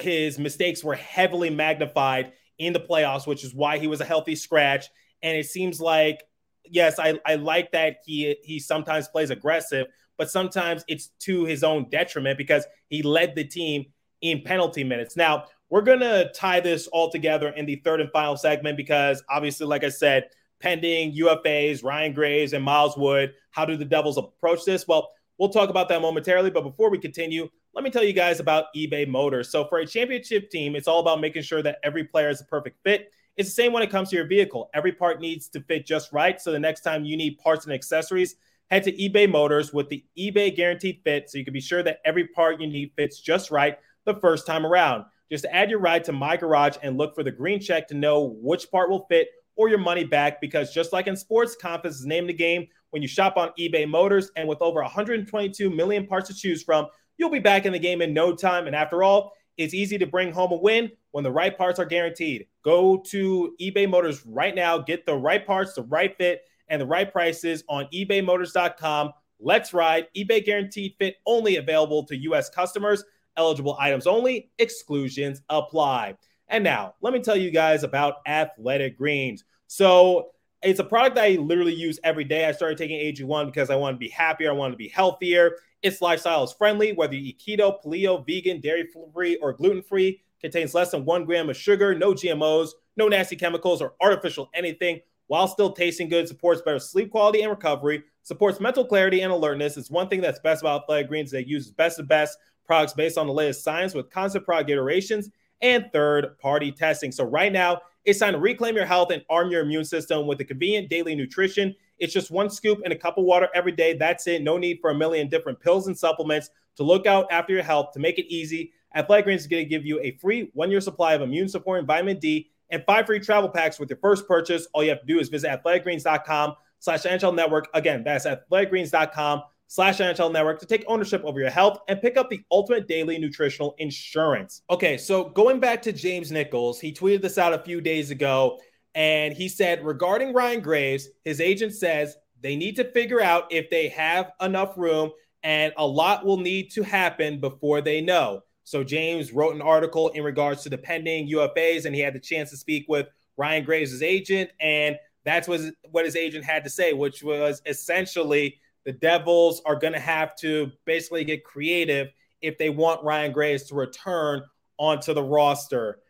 His 0.00 0.38
mistakes 0.38 0.82
were 0.82 0.94
heavily 0.94 1.50
magnified 1.50 2.32
in 2.58 2.72
the 2.72 2.80
playoffs, 2.80 3.26
which 3.26 3.44
is 3.44 3.54
why 3.54 3.78
he 3.78 3.86
was 3.86 4.00
a 4.00 4.04
healthy 4.04 4.36
scratch. 4.36 4.86
And 5.22 5.36
it 5.36 5.46
seems 5.46 5.80
like, 5.80 6.22
yes, 6.64 6.98
I, 6.98 7.18
I 7.26 7.36
like 7.36 7.72
that 7.72 7.98
he 8.04 8.36
he 8.42 8.58
sometimes 8.58 9.08
plays 9.08 9.30
aggressive, 9.30 9.86
but 10.16 10.30
sometimes 10.30 10.84
it's 10.88 11.08
to 11.20 11.44
his 11.44 11.64
own 11.64 11.88
detriment 11.90 12.38
because 12.38 12.64
he 12.88 13.02
led 13.02 13.34
the 13.34 13.44
team 13.44 13.86
in 14.20 14.42
penalty 14.42 14.84
minutes. 14.84 15.16
Now, 15.16 15.46
we're 15.68 15.82
going 15.82 16.00
to 16.00 16.30
tie 16.34 16.60
this 16.60 16.86
all 16.88 17.10
together 17.10 17.48
in 17.48 17.66
the 17.66 17.76
third 17.76 18.00
and 18.00 18.10
final 18.10 18.36
segment 18.36 18.76
because 18.76 19.22
obviously, 19.30 19.66
like 19.66 19.84
I 19.84 19.88
said, 19.88 20.28
pending 20.62 21.14
UFAs, 21.16 21.84
Ryan 21.84 22.12
Graves, 22.12 22.52
and 22.52 22.64
Miles 22.64 22.96
Wood, 22.96 23.34
how 23.50 23.64
do 23.64 23.76
the 23.76 23.84
Devils 23.84 24.16
approach 24.16 24.64
this? 24.64 24.86
Well, 24.86 25.10
we'll 25.38 25.48
talk 25.48 25.68
about 25.68 25.88
that 25.88 26.00
momentarily. 26.00 26.50
But 26.50 26.62
before 26.62 26.88
we 26.88 26.98
continue, 26.98 27.48
let 27.74 27.82
me 27.82 27.90
tell 27.90 28.04
you 28.04 28.12
guys 28.12 28.38
about 28.38 28.66
eBay 28.76 29.06
Motors. 29.08 29.50
So, 29.50 29.64
for 29.66 29.78
a 29.78 29.86
championship 29.86 30.50
team, 30.50 30.76
it's 30.76 30.86
all 30.86 31.00
about 31.00 31.20
making 31.20 31.42
sure 31.42 31.62
that 31.62 31.78
every 31.82 32.04
player 32.04 32.30
is 32.30 32.40
a 32.40 32.44
perfect 32.44 32.78
fit. 32.84 33.10
It's 33.36 33.48
the 33.48 33.54
same 33.54 33.72
when 33.72 33.82
it 33.82 33.90
comes 33.90 34.10
to 34.10 34.16
your 34.16 34.26
vehicle. 34.26 34.70
Every 34.72 34.92
part 34.92 35.20
needs 35.20 35.48
to 35.48 35.60
fit 35.62 35.84
just 35.84 36.12
right. 36.12 36.40
So, 36.40 36.52
the 36.52 36.60
next 36.60 36.82
time 36.82 37.04
you 37.04 37.16
need 37.16 37.38
parts 37.38 37.64
and 37.64 37.74
accessories, 37.74 38.36
head 38.70 38.84
to 38.84 38.92
eBay 38.92 39.28
Motors 39.28 39.72
with 39.72 39.88
the 39.88 40.04
eBay 40.16 40.54
Guaranteed 40.54 41.00
Fit 41.02 41.28
so 41.28 41.38
you 41.38 41.44
can 41.44 41.52
be 41.52 41.60
sure 41.60 41.82
that 41.82 41.98
every 42.04 42.28
part 42.28 42.60
you 42.60 42.68
need 42.68 42.92
fits 42.96 43.18
just 43.20 43.50
right 43.50 43.78
the 44.04 44.14
first 44.14 44.46
time 44.46 44.64
around. 44.64 45.04
Just 45.30 45.46
add 45.46 45.70
your 45.70 45.78
ride 45.78 46.04
to 46.04 46.12
my 46.12 46.36
garage 46.36 46.76
and 46.82 46.98
look 46.98 47.14
for 47.14 47.22
the 47.22 47.30
green 47.30 47.58
check 47.58 47.88
to 47.88 47.94
know 47.94 48.36
which 48.40 48.70
part 48.70 48.90
will 48.90 49.06
fit 49.08 49.28
or 49.56 49.68
your 49.68 49.78
money 49.78 50.04
back 50.04 50.40
because 50.40 50.72
just 50.72 50.92
like 50.92 51.06
in 51.06 51.16
sports, 51.16 51.56
confidence 51.56 52.00
is 52.00 52.06
name 52.06 52.26
the 52.26 52.32
game 52.32 52.66
when 52.90 53.02
you 53.02 53.08
shop 53.08 53.36
on 53.36 53.50
eBay 53.58 53.88
Motors. 53.88 54.30
And 54.36 54.48
with 54.48 54.62
over 54.62 54.80
122 54.80 55.70
million 55.70 56.06
parts 56.06 56.28
to 56.28 56.34
choose 56.34 56.62
from, 56.62 56.86
you'll 57.18 57.30
be 57.30 57.38
back 57.38 57.66
in 57.66 57.72
the 57.72 57.78
game 57.78 58.02
in 58.02 58.14
no 58.14 58.34
time. 58.34 58.66
And 58.66 58.76
after 58.76 59.02
all, 59.02 59.32
it's 59.58 59.74
easy 59.74 59.98
to 59.98 60.06
bring 60.06 60.32
home 60.32 60.52
a 60.52 60.56
win 60.56 60.90
when 61.10 61.24
the 61.24 61.30
right 61.30 61.56
parts 61.56 61.78
are 61.78 61.84
guaranteed. 61.84 62.46
Go 62.64 63.02
to 63.08 63.54
eBay 63.60 63.88
Motors 63.88 64.24
right 64.24 64.54
now, 64.54 64.78
get 64.78 65.04
the 65.04 65.14
right 65.14 65.46
parts, 65.46 65.74
the 65.74 65.82
right 65.82 66.16
fit, 66.16 66.42
and 66.68 66.80
the 66.80 66.86
right 66.86 67.12
prices 67.12 67.62
on 67.68 67.86
ebaymotors.com. 67.92 69.12
Let's 69.38 69.74
ride. 69.74 70.06
eBay 70.16 70.44
guaranteed 70.44 70.94
fit 70.98 71.16
only 71.26 71.56
available 71.56 72.04
to 72.06 72.16
U.S. 72.16 72.48
customers 72.48 73.04
eligible 73.36 73.76
items 73.80 74.06
only, 74.06 74.50
exclusions 74.58 75.42
apply. 75.48 76.14
And 76.52 76.62
now, 76.62 76.94
let 77.00 77.14
me 77.14 77.20
tell 77.20 77.34
you 77.34 77.50
guys 77.50 77.82
about 77.82 78.16
Athletic 78.26 78.98
Greens. 78.98 79.42
So, 79.68 80.28
it's 80.62 80.78
a 80.78 80.84
product 80.84 81.18
I 81.18 81.30
literally 81.30 81.74
use 81.74 81.98
every 82.04 82.24
day. 82.24 82.44
I 82.44 82.52
started 82.52 82.76
taking 82.78 83.00
AG1 83.00 83.46
because 83.46 83.70
I 83.70 83.74
want 83.74 83.94
to 83.94 83.98
be 83.98 84.10
happier, 84.10 84.50
I 84.50 84.52
want 84.52 84.72
to 84.72 84.76
be 84.76 84.88
healthier. 84.88 85.56
Its 85.82 86.00
lifestyle 86.00 86.44
is 86.44 86.52
friendly, 86.52 86.92
whether 86.92 87.14
you 87.14 87.30
eat 87.30 87.42
keto, 87.44 87.82
paleo, 87.82 88.24
vegan, 88.24 88.60
dairy 88.60 88.86
free, 89.14 89.36
or 89.36 89.54
gluten 89.54 89.82
free. 89.82 90.22
Contains 90.40 90.74
less 90.74 90.90
than 90.90 91.06
one 91.06 91.24
gram 91.24 91.48
of 91.48 91.56
sugar, 91.56 91.94
no 91.94 92.12
GMOs, 92.12 92.68
no 92.96 93.08
nasty 93.08 93.34
chemicals 93.34 93.80
or 93.80 93.94
artificial 94.00 94.50
anything, 94.54 95.00
while 95.28 95.48
still 95.48 95.72
tasting 95.72 96.10
good. 96.10 96.28
Supports 96.28 96.60
better 96.60 96.78
sleep 96.78 97.10
quality 97.10 97.40
and 97.40 97.50
recovery. 97.50 98.04
Supports 98.24 98.60
mental 98.60 98.84
clarity 98.84 99.22
and 99.22 99.32
alertness. 99.32 99.78
It's 99.78 99.90
one 99.90 100.08
thing 100.08 100.20
that's 100.20 100.38
best 100.40 100.62
about 100.62 100.82
Athletic 100.82 101.08
Greens. 101.08 101.30
They 101.30 101.44
use 101.44 101.70
best 101.70 101.98
of 101.98 102.06
best 102.06 102.36
products 102.66 102.92
based 102.92 103.16
on 103.18 103.26
the 103.26 103.32
latest 103.32 103.64
science 103.64 103.94
with 103.94 104.10
constant 104.10 104.44
product 104.44 104.70
iterations 104.70 105.30
and 105.62 105.88
third 105.92 106.38
party 106.38 106.70
testing. 106.72 107.12
So, 107.12 107.24
right 107.24 107.52
now, 107.52 107.80
it's 108.04 108.18
time 108.18 108.32
to 108.32 108.38
reclaim 108.38 108.74
your 108.74 108.84
health 108.84 109.12
and 109.12 109.24
arm 109.30 109.50
your 109.50 109.62
immune 109.62 109.84
system 109.84 110.26
with 110.26 110.38
the 110.38 110.44
convenient 110.44 110.90
daily 110.90 111.14
nutrition. 111.14 111.74
It's 111.98 112.12
just 112.12 112.30
one 112.30 112.50
scoop 112.50 112.80
in 112.84 112.90
a 112.92 112.96
cup 112.96 113.16
of 113.16 113.24
water 113.24 113.48
every 113.54 113.72
day. 113.72 113.96
That's 113.96 114.26
it. 114.26 114.42
No 114.42 114.58
need 114.58 114.78
for 114.80 114.90
a 114.90 114.94
million 114.94 115.28
different 115.28 115.60
pills 115.60 115.86
and 115.86 115.96
supplements 115.96 116.50
to 116.76 116.82
look 116.82 117.06
out 117.06 117.26
after 117.30 117.52
your 117.52 117.62
health. 117.62 117.92
To 117.92 118.00
make 118.00 118.18
it 118.18 118.26
easy, 118.26 118.72
Athletic 118.94 119.26
Greens 119.26 119.42
is 119.42 119.46
going 119.46 119.64
to 119.64 119.68
give 119.68 119.86
you 119.86 120.00
a 120.00 120.16
free 120.18 120.50
one 120.54 120.70
year 120.70 120.80
supply 120.80 121.14
of 121.14 121.22
immune 121.22 121.48
supporting 121.48 121.86
vitamin 121.86 122.18
D 122.18 122.50
and 122.70 122.82
five 122.86 123.06
free 123.06 123.20
travel 123.20 123.48
packs 123.48 123.78
with 123.78 123.88
your 123.88 123.98
first 123.98 124.26
purchase. 124.26 124.66
All 124.72 124.82
you 124.82 124.90
have 124.90 125.00
to 125.00 125.06
do 125.06 125.20
is 125.20 125.28
visit 125.28 125.62
athleticgreens.com 125.62 126.54
slash 126.80 127.02
NHL 127.02 127.34
network. 127.34 127.68
Again, 127.74 128.02
that's 128.02 128.26
athleticgreens.com 128.26 129.42
slash 129.72 130.00
NHL 130.00 130.30
Network 130.30 130.60
to 130.60 130.66
take 130.66 130.84
ownership 130.86 131.22
over 131.24 131.40
your 131.40 131.48
health 131.48 131.78
and 131.88 131.98
pick 132.02 132.18
up 132.18 132.28
the 132.28 132.42
ultimate 132.50 132.86
daily 132.86 133.16
nutritional 133.16 133.74
insurance. 133.78 134.60
Okay, 134.68 134.98
so 134.98 135.30
going 135.30 135.60
back 135.60 135.80
to 135.80 135.94
James 135.94 136.30
Nichols, 136.30 136.78
he 136.78 136.92
tweeted 136.92 137.22
this 137.22 137.38
out 137.38 137.54
a 137.54 137.58
few 137.58 137.80
days 137.80 138.10
ago, 138.10 138.60
and 138.94 139.32
he 139.32 139.48
said 139.48 139.82
regarding 139.82 140.34
Ryan 140.34 140.60
Graves, 140.60 141.08
his 141.24 141.40
agent 141.40 141.72
says 141.72 142.18
they 142.42 142.54
need 142.54 142.76
to 142.76 142.84
figure 142.92 143.22
out 143.22 143.50
if 143.50 143.70
they 143.70 143.88
have 143.88 144.32
enough 144.42 144.76
room, 144.76 145.10
and 145.42 145.72
a 145.78 145.86
lot 145.86 146.26
will 146.26 146.36
need 146.36 146.70
to 146.72 146.82
happen 146.82 147.40
before 147.40 147.80
they 147.80 148.02
know. 148.02 148.42
So 148.64 148.84
James 148.84 149.32
wrote 149.32 149.54
an 149.54 149.62
article 149.62 150.10
in 150.10 150.22
regards 150.22 150.62
to 150.64 150.68
the 150.68 150.76
pending 150.76 151.30
UFAs, 151.30 151.86
and 151.86 151.94
he 151.94 152.02
had 152.02 152.14
the 152.14 152.20
chance 152.20 152.50
to 152.50 152.58
speak 152.58 152.84
with 152.90 153.06
Ryan 153.38 153.64
Graves' 153.64 154.02
agent, 154.02 154.50
and 154.60 154.98
that's 155.24 155.48
what 155.48 156.04
his 156.04 156.14
agent 156.14 156.44
had 156.44 156.62
to 156.64 156.68
say, 156.68 156.92
which 156.92 157.22
was 157.22 157.62
essentially 157.64 158.58
the 158.84 158.92
Devils 158.92 159.62
are 159.64 159.76
going 159.76 159.92
to 159.92 160.00
have 160.00 160.36
to 160.36 160.70
basically 160.84 161.24
get 161.24 161.44
creative 161.44 162.08
if 162.40 162.58
they 162.58 162.70
want 162.70 163.04
Ryan 163.04 163.32
Graves 163.32 163.64
to 163.64 163.74
return 163.74 164.42
onto 164.78 165.14
the 165.14 165.22
roster. 165.22 166.00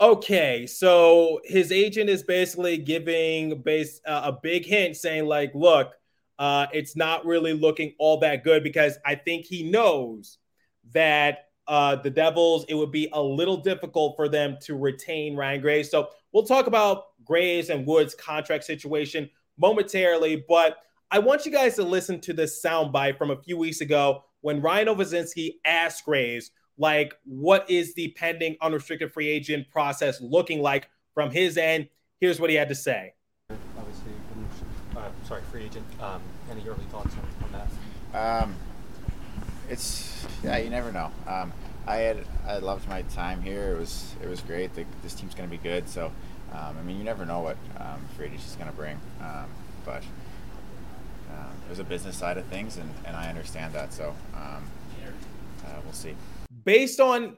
Okay, 0.00 0.66
so 0.66 1.40
his 1.44 1.72
agent 1.72 2.08
is 2.08 2.22
basically 2.22 2.78
giving 2.78 3.62
base 3.62 4.00
uh, 4.06 4.22
a 4.24 4.32
big 4.32 4.64
hint, 4.64 4.96
saying 4.96 5.26
like, 5.26 5.52
"Look, 5.54 5.92
uh, 6.38 6.66
it's 6.72 6.94
not 6.94 7.26
really 7.26 7.52
looking 7.52 7.94
all 7.98 8.18
that 8.20 8.44
good," 8.44 8.62
because 8.62 8.96
I 9.04 9.16
think 9.16 9.46
he 9.46 9.68
knows 9.68 10.38
that 10.92 11.46
uh, 11.66 11.96
the 11.96 12.10
Devils, 12.10 12.64
it 12.68 12.74
would 12.74 12.92
be 12.92 13.08
a 13.12 13.22
little 13.22 13.58
difficult 13.58 14.16
for 14.16 14.28
them 14.28 14.56
to 14.62 14.76
retain 14.76 15.36
Ryan 15.36 15.60
Graves. 15.60 15.90
So 15.90 16.08
we'll 16.32 16.46
talk 16.46 16.66
about 16.66 17.06
Graves 17.24 17.68
and 17.68 17.86
Wood's 17.86 18.14
contract 18.14 18.64
situation 18.64 19.28
momentarily, 19.58 20.44
but 20.48 20.78
I 21.10 21.20
want 21.20 21.46
you 21.46 21.52
guys 21.52 21.76
to 21.76 21.84
listen 21.84 22.20
to 22.22 22.34
this 22.34 22.62
soundbite 22.62 23.16
from 23.16 23.30
a 23.30 23.36
few 23.36 23.56
weeks 23.56 23.80
ago 23.80 24.24
when 24.42 24.60
Ryan 24.60 24.88
Novozinsky 24.88 25.54
asked 25.64 26.04
Graves, 26.04 26.50
like, 26.76 27.14
what 27.24 27.68
is 27.70 27.94
the 27.94 28.08
pending 28.08 28.58
unrestricted 28.60 29.10
free 29.10 29.28
agent 29.28 29.70
process 29.70 30.20
looking 30.20 30.60
like 30.60 30.90
from 31.14 31.30
his 31.30 31.56
end? 31.56 31.88
Here's 32.20 32.38
what 32.38 32.50
he 32.50 32.56
had 32.56 32.68
to 32.68 32.74
say. 32.74 33.14
Obviously, 33.78 34.12
uh, 34.98 35.08
sorry, 35.24 35.40
free 35.50 35.64
agent. 35.64 35.86
Um, 35.98 36.20
any 36.50 36.60
early 36.68 36.84
thoughts 36.90 37.14
on, 37.14 37.44
on 37.44 37.66
that? 38.12 38.42
Um, 38.42 38.54
it's 39.70 40.26
yeah, 40.44 40.58
you 40.58 40.68
never 40.68 40.92
know. 40.92 41.10
Um, 41.26 41.54
I 41.86 41.96
had 41.96 42.18
I 42.46 42.58
loved 42.58 42.86
my 42.86 43.00
time 43.02 43.40
here. 43.40 43.72
It 43.72 43.78
was 43.78 44.14
it 44.22 44.28
was 44.28 44.42
great. 44.42 44.74
The, 44.74 44.84
this 45.02 45.14
team's 45.14 45.34
going 45.34 45.48
to 45.48 45.56
be 45.56 45.62
good. 45.62 45.88
So, 45.88 46.12
um, 46.52 46.76
I 46.78 46.82
mean, 46.82 46.98
you 46.98 47.04
never 47.04 47.24
know 47.24 47.40
what 47.40 47.56
um, 47.78 48.04
free 48.14 48.26
agency 48.26 48.46
is 48.46 48.56
going 48.56 48.70
to 48.70 48.76
bring. 48.76 49.00
Um, 49.22 49.46
but 49.86 50.02
um, 51.38 51.50
there's 51.66 51.78
a 51.78 51.84
business 51.84 52.16
side 52.16 52.38
of 52.38 52.44
things, 52.46 52.76
and, 52.76 52.90
and 53.04 53.16
I 53.16 53.28
understand 53.28 53.72
that. 53.74 53.92
So, 53.92 54.14
um, 54.34 54.64
uh, 55.64 55.80
we'll 55.84 55.92
see. 55.92 56.14
Based 56.64 57.00
on 57.00 57.36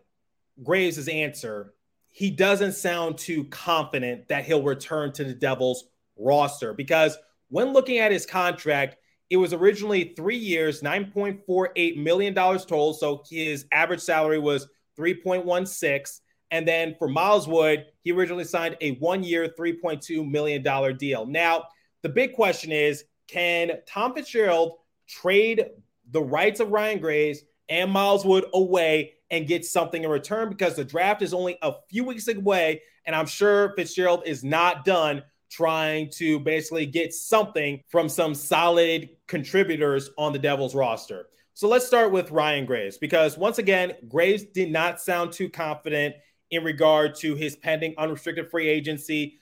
Graves' 0.62 1.08
answer, 1.08 1.74
he 2.08 2.30
doesn't 2.30 2.72
sound 2.72 3.18
too 3.18 3.44
confident 3.44 4.28
that 4.28 4.44
he'll 4.44 4.62
return 4.62 5.12
to 5.12 5.24
the 5.24 5.34
Devils 5.34 5.84
roster 6.18 6.72
because 6.72 7.16
when 7.48 7.72
looking 7.72 7.98
at 7.98 8.12
his 8.12 8.26
contract, 8.26 8.96
it 9.30 9.36
was 9.36 9.52
originally 9.52 10.12
three 10.16 10.36
years, 10.36 10.82
$9.48 10.82 11.96
million 11.96 12.34
total. 12.34 12.92
So 12.94 13.22
his 13.30 13.66
average 13.72 14.00
salary 14.00 14.38
was 14.38 14.66
3.16. 14.98 16.20
And 16.50 16.66
then 16.66 16.96
for 16.98 17.08
Miles 17.08 17.46
Wood, 17.46 17.86
he 18.02 18.10
originally 18.10 18.44
signed 18.44 18.76
a 18.80 18.92
one 18.96 19.22
year, 19.22 19.48
$3.2 19.56 20.28
million 20.28 20.96
deal. 20.96 21.26
Now, 21.26 21.64
the 22.02 22.08
big 22.08 22.32
question 22.34 22.72
is 22.72 23.04
can 23.30 23.72
Tom 23.86 24.14
Fitzgerald 24.14 24.78
trade 25.06 25.66
the 26.10 26.22
rights 26.22 26.60
of 26.60 26.70
Ryan 26.70 26.98
Graves 26.98 27.40
and 27.68 27.90
Miles 27.90 28.24
Wood 28.24 28.44
away 28.52 29.14
and 29.30 29.46
get 29.46 29.64
something 29.64 30.02
in 30.02 30.10
return? 30.10 30.48
Because 30.48 30.74
the 30.74 30.84
draft 30.84 31.22
is 31.22 31.32
only 31.32 31.56
a 31.62 31.74
few 31.88 32.04
weeks 32.04 32.28
away. 32.28 32.82
And 33.06 33.14
I'm 33.14 33.26
sure 33.26 33.72
Fitzgerald 33.76 34.22
is 34.26 34.42
not 34.42 34.84
done 34.84 35.22
trying 35.50 36.10
to 36.10 36.38
basically 36.40 36.86
get 36.86 37.12
something 37.12 37.80
from 37.88 38.08
some 38.08 38.34
solid 38.34 39.08
contributors 39.26 40.10
on 40.16 40.32
the 40.32 40.38
Devils 40.38 40.74
roster. 40.74 41.26
So 41.54 41.68
let's 41.68 41.86
start 41.86 42.12
with 42.12 42.30
Ryan 42.30 42.64
Graves 42.64 42.98
because 42.98 43.36
once 43.36 43.58
again, 43.58 43.94
Graves 44.08 44.44
did 44.44 44.70
not 44.70 45.00
sound 45.00 45.32
too 45.32 45.48
confident 45.48 46.14
in 46.50 46.64
regard 46.64 47.14
to 47.16 47.34
his 47.34 47.56
pending 47.56 47.94
unrestricted 47.98 48.50
free 48.50 48.68
agency. 48.68 49.39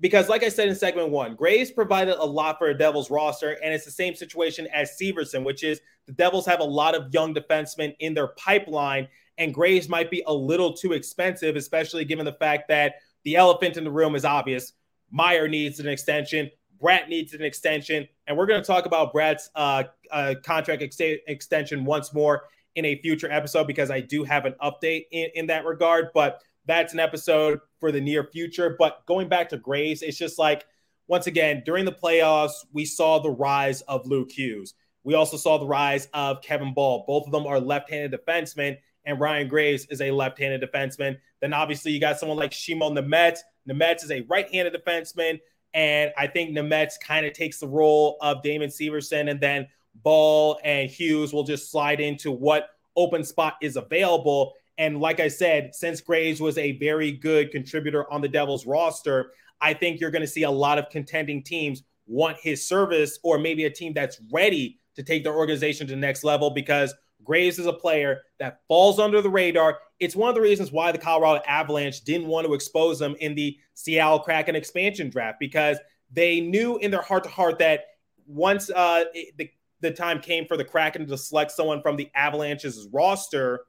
Because, 0.00 0.28
like 0.28 0.42
I 0.42 0.48
said 0.48 0.68
in 0.68 0.74
segment 0.74 1.10
one, 1.10 1.34
Graves 1.34 1.70
provided 1.70 2.16
a 2.16 2.24
lot 2.24 2.58
for 2.58 2.68
a 2.68 2.76
Devils 2.76 3.10
roster, 3.10 3.52
and 3.62 3.72
it's 3.72 3.84
the 3.84 3.90
same 3.90 4.14
situation 4.14 4.66
as 4.72 4.98
Severson, 5.00 5.44
which 5.44 5.64
is 5.64 5.80
the 6.06 6.12
Devils 6.12 6.46
have 6.46 6.60
a 6.60 6.64
lot 6.64 6.94
of 6.94 7.12
young 7.14 7.34
defensemen 7.34 7.94
in 8.00 8.12
their 8.12 8.28
pipeline, 8.28 9.08
and 9.38 9.54
Graves 9.54 9.88
might 9.88 10.10
be 10.10 10.22
a 10.26 10.34
little 10.34 10.74
too 10.74 10.92
expensive, 10.92 11.56
especially 11.56 12.04
given 12.04 12.24
the 12.24 12.32
fact 12.32 12.68
that 12.68 12.96
the 13.24 13.36
elephant 13.36 13.76
in 13.76 13.84
the 13.84 13.90
room 13.90 14.14
is 14.14 14.24
obvious. 14.24 14.72
Meier 15.10 15.48
needs 15.48 15.80
an 15.80 15.88
extension. 15.88 16.50
Bratt 16.82 17.08
needs 17.08 17.32
an 17.34 17.42
extension. 17.42 18.08
And 18.26 18.36
we're 18.36 18.46
going 18.46 18.60
to 18.60 18.66
talk 18.66 18.86
about 18.86 19.14
Bratt's 19.14 19.50
uh, 19.54 19.84
uh, 20.10 20.34
contract 20.42 20.82
ex- 20.82 20.98
extension 21.00 21.84
once 21.84 22.12
more 22.12 22.44
in 22.74 22.84
a 22.84 23.00
future 23.00 23.30
episode 23.30 23.66
because 23.66 23.90
I 23.90 24.00
do 24.00 24.24
have 24.24 24.46
an 24.46 24.54
update 24.62 25.04
in, 25.12 25.28
in 25.34 25.46
that 25.46 25.64
regard. 25.64 26.08
But 26.12 26.42
that's 26.66 26.92
an 26.92 27.00
episode 27.00 27.60
for 27.80 27.92
the 27.92 28.00
near 28.00 28.24
future. 28.24 28.76
But 28.78 29.04
going 29.06 29.28
back 29.28 29.48
to 29.50 29.56
Graves, 29.56 30.02
it's 30.02 30.18
just 30.18 30.38
like, 30.38 30.64
once 31.08 31.26
again, 31.26 31.62
during 31.66 31.84
the 31.84 31.92
playoffs, 31.92 32.64
we 32.72 32.84
saw 32.84 33.18
the 33.18 33.30
rise 33.30 33.80
of 33.82 34.06
Luke 34.06 34.30
Hughes. 34.30 34.74
We 35.04 35.14
also 35.14 35.36
saw 35.36 35.58
the 35.58 35.66
rise 35.66 36.08
of 36.14 36.42
Kevin 36.42 36.74
Bahl. 36.74 37.04
Both 37.06 37.26
of 37.26 37.32
them 37.32 37.46
are 37.46 37.58
left 37.58 37.90
handed 37.90 38.18
defensemen, 38.18 38.78
and 39.04 39.18
Ryan 39.18 39.48
Graves 39.48 39.86
is 39.86 40.00
a 40.00 40.12
left 40.12 40.38
handed 40.38 40.62
defenseman. 40.62 41.18
Then 41.40 41.52
obviously, 41.52 41.90
you 41.90 42.00
got 42.00 42.18
someone 42.20 42.38
like 42.38 42.52
Shimon 42.52 42.94
Nemec 42.94 43.38
Nemec 43.68 44.02
is 44.02 44.10
a 44.10 44.22
right-handed 44.22 44.74
defenseman, 44.74 45.40
and 45.74 46.12
I 46.16 46.26
think 46.26 46.50
Nemec 46.50 46.92
kind 47.00 47.26
of 47.26 47.32
takes 47.32 47.58
the 47.58 47.68
role 47.68 48.16
of 48.20 48.42
Damon 48.42 48.70
Severson, 48.70 49.30
and 49.30 49.40
then 49.40 49.68
Bahl 50.02 50.60
and 50.64 50.90
Hughes 50.90 51.32
will 51.32 51.44
just 51.44 51.70
slide 51.70 52.00
into 52.00 52.30
what 52.30 52.70
open 52.96 53.24
spot 53.24 53.54
is 53.62 53.76
available. 53.76 54.54
And 54.78 55.00
like 55.00 55.20
I 55.20 55.28
said, 55.28 55.74
since 55.74 56.00
Graves 56.00 56.40
was 56.40 56.58
a 56.58 56.78
very 56.78 57.12
good 57.12 57.50
contributor 57.50 58.10
on 58.12 58.20
the 58.20 58.28
Devils 58.28 58.66
roster, 58.66 59.32
I 59.60 59.74
think 59.74 60.00
you're 60.00 60.10
going 60.10 60.22
to 60.22 60.28
see 60.28 60.42
a 60.42 60.50
lot 60.50 60.78
of 60.78 60.88
contending 60.90 61.42
teams 61.42 61.82
want 62.06 62.36
his 62.38 62.66
service, 62.66 63.18
or 63.22 63.38
maybe 63.38 63.64
a 63.64 63.70
team 63.70 63.92
that's 63.92 64.20
ready 64.32 64.78
to 64.96 65.02
take 65.02 65.24
their 65.24 65.34
organization 65.34 65.86
to 65.86 65.94
the 65.94 66.00
next 66.00 66.24
level 66.24 66.50
because 66.50 66.94
Graves 67.24 67.58
is 67.58 67.66
a 67.66 67.72
player 67.72 68.22
that 68.38 68.60
falls 68.66 68.98
under 68.98 69.22
the 69.22 69.30
radar. 69.30 69.78
It's 70.00 70.16
one 70.16 70.28
of 70.28 70.34
the 70.34 70.40
reasons 70.40 70.72
why 70.72 70.92
the 70.92 70.98
Colorado 70.98 71.42
Avalanche 71.46 72.02
didn't 72.02 72.26
want 72.26 72.46
to 72.46 72.54
expose 72.54 73.00
him 73.00 73.14
in 73.20 73.34
the 73.34 73.56
Seattle 73.74 74.18
Kraken 74.18 74.56
expansion 74.56 75.08
draft 75.08 75.38
because 75.38 75.78
they 76.10 76.40
knew 76.40 76.78
in 76.78 76.90
their 76.90 77.02
heart 77.02 77.24
to 77.24 77.30
heart 77.30 77.58
that 77.60 77.84
once 78.26 78.70
uh, 78.70 79.04
the, 79.36 79.50
the 79.80 79.90
time 79.90 80.20
came 80.20 80.46
for 80.46 80.56
the 80.56 80.64
Kraken 80.64 81.06
to 81.06 81.16
select 81.16 81.52
someone 81.52 81.80
from 81.82 81.96
the 81.96 82.10
Avalanche's 82.14 82.88
roster, 82.92 83.60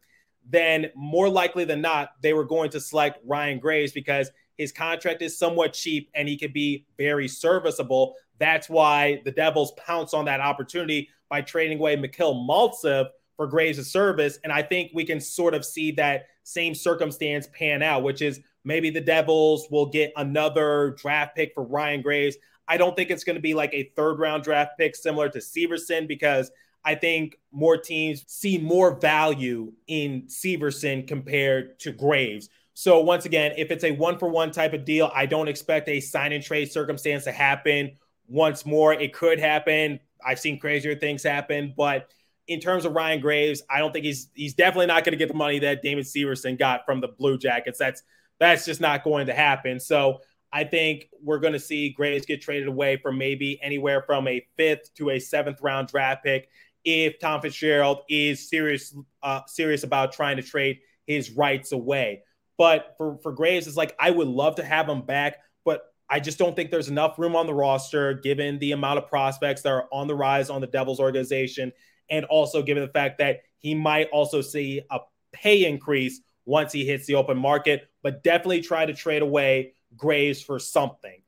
then 0.49 0.91
more 0.95 1.29
likely 1.29 1.65
than 1.65 1.81
not, 1.81 2.11
they 2.21 2.33
were 2.33 2.43
going 2.43 2.69
to 2.71 2.79
select 2.79 3.19
Ryan 3.25 3.59
Graves 3.59 3.91
because 3.91 4.29
his 4.57 4.71
contract 4.71 5.21
is 5.21 5.37
somewhat 5.37 5.73
cheap 5.73 6.09
and 6.13 6.27
he 6.27 6.37
could 6.37 6.53
be 6.53 6.85
very 6.97 7.27
serviceable. 7.27 8.15
That's 8.39 8.69
why 8.69 9.21
the 9.25 9.31
Devils 9.31 9.73
pounce 9.77 10.13
on 10.13 10.25
that 10.25 10.41
opportunity 10.41 11.09
by 11.29 11.41
trading 11.41 11.79
away 11.79 11.95
Mikhail 11.95 12.35
Maltsev 12.35 13.07
for 13.35 13.47
Graves' 13.47 13.91
service. 13.91 14.39
And 14.43 14.53
I 14.53 14.61
think 14.61 14.91
we 14.93 15.05
can 15.05 15.19
sort 15.19 15.53
of 15.53 15.65
see 15.65 15.91
that 15.93 16.27
same 16.43 16.75
circumstance 16.75 17.47
pan 17.47 17.81
out, 17.81 18.03
which 18.03 18.21
is 18.21 18.41
maybe 18.63 18.89
the 18.89 19.01
Devils 19.01 19.67
will 19.71 19.87
get 19.87 20.13
another 20.17 20.95
draft 20.99 21.35
pick 21.35 21.53
for 21.53 21.63
Ryan 21.63 22.01
Graves. 22.01 22.35
I 22.67 22.77
don't 22.77 22.95
think 22.95 23.09
it's 23.09 23.23
going 23.23 23.35
to 23.35 23.41
be 23.41 23.53
like 23.53 23.73
a 23.73 23.91
third 23.95 24.19
round 24.19 24.43
draft 24.43 24.77
pick 24.77 24.95
similar 24.95 25.29
to 25.29 25.39
Severson 25.39 26.07
because 26.07 26.51
I 26.85 26.95
think 26.95 27.37
more 27.51 27.77
teams 27.77 28.23
see 28.27 28.57
more 28.57 28.99
value 28.99 29.71
in 29.87 30.23
Severson 30.23 31.07
compared 31.07 31.79
to 31.81 31.91
Graves. 31.91 32.49
So 32.73 32.99
once 33.01 33.25
again, 33.25 33.53
if 33.57 33.71
it's 33.71 33.83
a 33.83 33.91
one 33.91 34.17
for 34.17 34.27
one 34.27 34.51
type 34.51 34.73
of 34.73 34.83
deal, 34.83 35.11
I 35.13 35.25
don't 35.25 35.47
expect 35.47 35.87
a 35.89 35.99
sign 35.99 36.33
and 36.33 36.43
trade 36.43 36.71
circumstance 36.71 37.23
to 37.25 37.31
happen 37.31 37.91
once 38.27 38.65
more. 38.65 38.93
It 38.93 39.13
could 39.13 39.39
happen. 39.39 39.99
I've 40.25 40.39
seen 40.39 40.59
crazier 40.59 40.95
things 40.95 41.23
happen, 41.23 41.73
but 41.77 42.09
in 42.47 42.59
terms 42.59 42.85
of 42.85 42.93
Ryan 42.93 43.21
Graves, 43.21 43.61
I 43.69 43.79
don't 43.79 43.93
think 43.93 44.05
he's 44.05 44.29
he's 44.33 44.53
definitely 44.53 44.87
not 44.87 45.03
going 45.03 45.13
to 45.13 45.17
get 45.17 45.29
the 45.29 45.33
money 45.33 45.59
that 45.59 45.81
Damon 45.81 46.03
Severson 46.03 46.57
got 46.57 46.85
from 46.85 46.99
the 46.99 47.07
Blue 47.07 47.37
Jackets. 47.37 47.79
That's 47.79 48.03
that's 48.39 48.65
just 48.65 48.81
not 48.81 49.03
going 49.03 49.27
to 49.27 49.33
happen. 49.33 49.79
So 49.79 50.19
I 50.51 50.63
think 50.63 51.09
we're 51.21 51.39
going 51.39 51.53
to 51.53 51.59
see 51.59 51.89
Graves 51.89 52.25
get 52.25 52.41
traded 52.41 52.67
away 52.67 52.97
for 52.97 53.11
maybe 53.11 53.59
anywhere 53.61 54.01
from 54.01 54.27
a 54.27 54.45
fifth 54.57 54.93
to 54.95 55.11
a 55.11 55.19
seventh 55.19 55.61
round 55.61 55.87
draft 55.87 56.23
pick 56.23 56.49
if 56.85 57.19
Tom 57.19 57.41
Fitzgerald 57.41 57.99
is 58.09 58.49
serious 58.49 58.95
uh, 59.21 59.41
serious 59.47 59.83
about 59.83 60.13
trying 60.13 60.37
to 60.37 60.43
trade 60.43 60.79
his 61.05 61.31
rights 61.31 61.71
away. 61.71 62.23
But 62.57 62.95
for 62.97 63.17
for 63.23 63.31
Graves, 63.31 63.67
it's 63.67 63.77
like 63.77 63.95
I 63.99 64.11
would 64.11 64.27
love 64.27 64.55
to 64.55 64.63
have 64.63 64.87
him 64.87 65.01
back, 65.01 65.37
but 65.65 65.83
I 66.09 66.19
just 66.19 66.37
don't 66.37 66.55
think 66.55 66.69
there's 66.69 66.89
enough 66.89 67.17
room 67.17 67.35
on 67.35 67.47
the 67.47 67.53
roster 67.53 68.13
given 68.13 68.59
the 68.59 68.73
amount 68.73 68.99
of 68.99 69.07
prospects 69.07 69.63
that 69.63 69.71
are 69.71 69.87
on 69.91 70.07
the 70.07 70.15
rise 70.15 70.49
on 70.49 70.61
the 70.61 70.67
Devils 70.67 70.99
organization 70.99 71.71
and 72.09 72.25
also 72.25 72.61
given 72.61 72.83
the 72.83 72.89
fact 72.91 73.17
that 73.17 73.41
he 73.57 73.73
might 73.73 74.09
also 74.11 74.41
see 74.41 74.81
a 74.91 74.99
pay 75.31 75.65
increase 75.65 76.21
once 76.45 76.71
he 76.71 76.85
hits 76.85 77.07
the 77.07 77.15
open 77.15 77.37
market, 77.37 77.89
but 78.03 78.23
definitely 78.23 78.61
try 78.61 78.85
to 78.85 78.93
trade 78.93 79.23
away 79.23 79.73
Graves 79.97 80.41
for 80.41 80.59
something, 80.59 81.22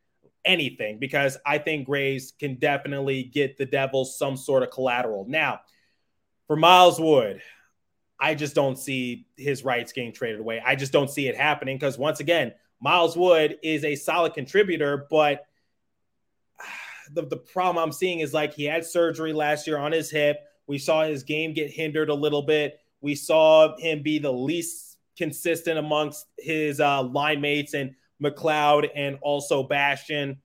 anything, 0.45 0.99
because 0.99 1.37
I 1.45 1.57
think 1.57 1.85
Graves 1.85 2.33
can 2.39 2.55
definitely 2.55 3.23
get 3.23 3.57
the 3.57 3.65
Devils 3.65 4.17
some 4.17 4.37
sort 4.37 4.63
of 4.63 4.71
collateral. 4.71 5.25
Now, 5.27 5.61
for 6.47 6.55
Miles 6.55 6.99
Wood, 6.99 7.41
I 8.19 8.35
just 8.35 8.55
don't 8.55 8.77
see 8.77 9.27
his 9.35 9.65
rights 9.65 9.91
getting 9.91 10.13
traded 10.13 10.39
away. 10.39 10.61
I 10.65 10.75
just 10.75 10.91
don't 10.93 11.09
see 11.09 11.27
it 11.27 11.35
happening 11.35 11.77
because 11.77 11.97
once 11.97 12.19
again, 12.19 12.53
Miles 12.79 13.17
Wood 13.17 13.57
is 13.63 13.83
a 13.83 13.95
solid 13.95 14.33
contributor, 14.33 15.07
but 15.09 15.45
the, 17.11 17.23
the 17.23 17.37
problem 17.37 17.83
I'm 17.83 17.91
seeing 17.91 18.19
is 18.19 18.33
like 18.33 18.53
he 18.53 18.65
had 18.65 18.85
surgery 18.85 19.33
last 19.33 19.67
year 19.67 19.77
on 19.77 19.91
his 19.91 20.09
hip. 20.09 20.37
We 20.67 20.77
saw 20.77 21.03
his 21.03 21.23
game 21.23 21.53
get 21.53 21.71
hindered 21.71 22.09
a 22.09 22.13
little 22.13 22.41
bit. 22.41 22.79
We 23.01 23.15
saw 23.15 23.77
him 23.77 24.01
be 24.01 24.19
the 24.19 24.33
least 24.33 24.97
consistent 25.17 25.77
amongst 25.77 26.25
his 26.37 26.79
uh, 26.79 27.03
line 27.03 27.41
mates 27.41 27.73
and 27.73 27.95
McLeod 28.21 28.89
and 28.95 29.17
also 29.21 29.63
Bastian. 29.63 30.41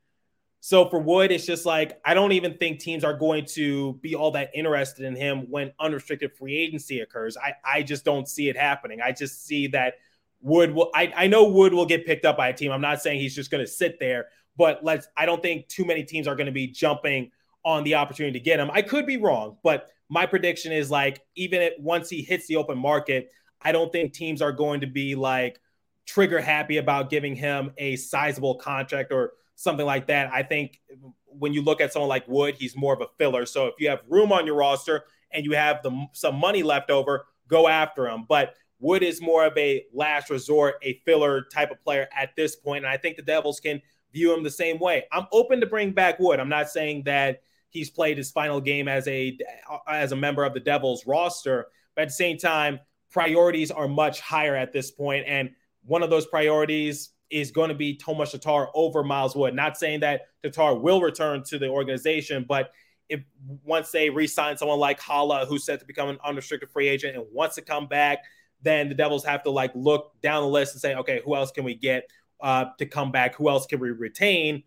So 0.60 0.88
for 0.90 0.98
Wood, 0.98 1.32
it's 1.32 1.46
just 1.46 1.64
like 1.64 1.98
I 2.04 2.14
don't 2.14 2.32
even 2.32 2.58
think 2.58 2.80
teams 2.80 3.02
are 3.02 3.14
going 3.14 3.46
to 3.54 3.94
be 4.02 4.14
all 4.14 4.32
that 4.32 4.50
interested 4.54 5.06
in 5.06 5.16
him 5.16 5.50
when 5.50 5.72
unrestricted 5.80 6.36
free 6.36 6.56
agency 6.56 7.00
occurs. 7.00 7.36
I, 7.36 7.54
I 7.64 7.82
just 7.82 8.04
don't 8.04 8.28
see 8.28 8.48
it 8.48 8.56
happening. 8.56 9.00
I 9.00 9.12
just 9.12 9.46
see 9.46 9.68
that 9.68 9.94
Wood 10.42 10.72
will 10.72 10.90
I, 10.94 11.12
I 11.16 11.26
know 11.28 11.48
Wood 11.48 11.72
will 11.72 11.86
get 11.86 12.06
picked 12.06 12.24
up 12.24 12.36
by 12.36 12.48
a 12.48 12.52
team. 12.52 12.72
I'm 12.72 12.80
not 12.80 13.00
saying 13.00 13.20
he's 13.20 13.34
just 13.34 13.50
going 13.50 13.64
to 13.64 13.70
sit 13.70 13.98
there, 13.98 14.26
but 14.56 14.84
let's 14.84 15.08
I 15.16 15.24
don't 15.24 15.42
think 15.42 15.68
too 15.68 15.84
many 15.86 16.04
teams 16.04 16.28
are 16.28 16.36
going 16.36 16.46
to 16.46 16.52
be 16.52 16.66
jumping 16.66 17.30
on 17.64 17.84
the 17.84 17.94
opportunity 17.94 18.38
to 18.38 18.44
get 18.44 18.60
him. 18.60 18.70
I 18.72 18.82
could 18.82 19.06
be 19.06 19.16
wrong, 19.16 19.56
but 19.62 19.88
my 20.10 20.26
prediction 20.26 20.72
is 20.72 20.90
like 20.90 21.22
even 21.36 21.62
if 21.62 21.74
once 21.78 22.10
he 22.10 22.22
hits 22.22 22.46
the 22.46 22.56
open 22.56 22.76
market, 22.76 23.30
I 23.62 23.72
don't 23.72 23.92
think 23.92 24.12
teams 24.12 24.42
are 24.42 24.52
going 24.52 24.80
to 24.80 24.86
be 24.86 25.14
like 25.14 25.60
trigger 26.10 26.40
happy 26.40 26.78
about 26.78 27.08
giving 27.08 27.36
him 27.36 27.70
a 27.78 27.94
sizable 27.94 28.56
contract 28.56 29.12
or 29.12 29.34
something 29.54 29.86
like 29.86 30.08
that. 30.08 30.28
I 30.32 30.42
think 30.42 30.80
when 31.26 31.52
you 31.52 31.62
look 31.62 31.80
at 31.80 31.92
someone 31.92 32.08
like 32.08 32.26
Wood, 32.26 32.56
he's 32.58 32.76
more 32.76 32.92
of 32.92 33.00
a 33.00 33.06
filler. 33.16 33.46
So 33.46 33.66
if 33.66 33.74
you 33.78 33.88
have 33.90 34.00
room 34.08 34.32
on 34.32 34.44
your 34.44 34.56
roster 34.56 35.04
and 35.30 35.44
you 35.44 35.52
have 35.52 35.84
the 35.84 36.06
some 36.12 36.34
money 36.34 36.64
left 36.64 36.90
over, 36.90 37.26
go 37.46 37.68
after 37.68 38.08
him. 38.08 38.24
But 38.28 38.54
Wood 38.80 39.04
is 39.04 39.22
more 39.22 39.46
of 39.46 39.56
a 39.56 39.84
last 39.94 40.30
resort, 40.30 40.76
a 40.82 41.00
filler 41.04 41.42
type 41.42 41.70
of 41.70 41.80
player 41.84 42.08
at 42.16 42.34
this 42.34 42.56
point. 42.56 42.84
and 42.84 42.92
I 42.92 42.96
think 42.96 43.16
the 43.16 43.22
Devils 43.22 43.60
can 43.60 43.80
view 44.12 44.34
him 44.34 44.42
the 44.42 44.50
same 44.50 44.80
way. 44.80 45.04
I'm 45.12 45.26
open 45.30 45.60
to 45.60 45.66
bring 45.66 45.92
back 45.92 46.18
Wood. 46.18 46.40
I'm 46.40 46.48
not 46.48 46.70
saying 46.70 47.04
that 47.04 47.42
he's 47.68 47.88
played 47.88 48.18
his 48.18 48.32
final 48.32 48.60
game 48.60 48.88
as 48.88 49.06
a 49.06 49.38
uh, 49.70 49.78
as 49.86 50.10
a 50.10 50.16
member 50.16 50.42
of 50.42 50.54
the 50.54 50.60
Devils 50.60 51.06
roster, 51.06 51.66
but 51.94 52.02
at 52.02 52.08
the 52.08 52.14
same 52.14 52.36
time, 52.36 52.80
priorities 53.12 53.70
are 53.70 53.86
much 53.86 54.20
higher 54.20 54.56
at 54.56 54.72
this 54.72 54.90
point, 54.90 55.24
and 55.28 55.50
one 55.90 56.04
of 56.04 56.10
those 56.10 56.24
priorities 56.26 57.10
is 57.30 57.50
going 57.50 57.68
to 57.68 57.74
be 57.74 57.96
Tomas 57.96 58.30
Tatar 58.30 58.68
over 58.74 59.02
Miles 59.02 59.34
Wood. 59.34 59.56
Not 59.56 59.76
saying 59.76 60.00
that 60.00 60.22
Tatar 60.40 60.76
will 60.76 61.00
return 61.00 61.42
to 61.48 61.58
the 61.58 61.66
organization, 61.66 62.44
but 62.48 62.70
if 63.08 63.20
once 63.64 63.90
they 63.90 64.08
re-sign 64.08 64.56
someone 64.56 64.78
like 64.78 65.00
Haula, 65.00 65.48
who's 65.48 65.64
set 65.64 65.80
to 65.80 65.84
become 65.84 66.08
an 66.08 66.18
unrestricted 66.24 66.70
free 66.70 66.86
agent 66.86 67.16
and 67.16 67.26
wants 67.32 67.56
to 67.56 67.62
come 67.62 67.88
back, 67.88 68.20
then 68.62 68.88
the 68.88 68.94
Devils 68.94 69.24
have 69.24 69.42
to 69.42 69.50
like 69.50 69.72
look 69.74 70.12
down 70.22 70.44
the 70.44 70.48
list 70.48 70.74
and 70.74 70.80
say, 70.80 70.94
okay, 70.94 71.22
who 71.24 71.34
else 71.34 71.50
can 71.50 71.64
we 71.64 71.74
get 71.74 72.04
uh, 72.40 72.66
to 72.78 72.86
come 72.86 73.10
back? 73.10 73.34
Who 73.34 73.48
else 73.48 73.66
can 73.66 73.80
we 73.80 73.90
retain? 73.90 74.62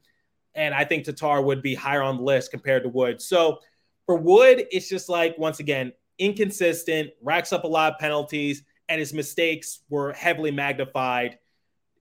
And 0.56 0.74
I 0.74 0.84
think 0.84 1.06
Tatar 1.06 1.42
would 1.42 1.62
be 1.62 1.74
higher 1.74 2.04
on 2.04 2.18
the 2.18 2.24
list 2.24 2.52
compared 2.52 2.84
to 2.84 2.90
Wood. 2.90 3.22
So 3.22 3.60
for 4.08 4.18
Wood, 4.18 4.66
it's 4.72 4.90
just 4.90 5.08
like 5.08 5.38
once 5.38 5.62
again 5.62 5.94
inconsistent, 6.20 7.12
racks 7.22 7.54
up 7.54 7.64
a 7.64 7.68
lot 7.68 7.94
of 7.94 8.00
penalties, 8.00 8.64
and 8.90 9.00
his 9.00 9.14
mistakes 9.14 9.80
were 9.90 10.14
heavily 10.14 10.52
magnified 10.52 11.38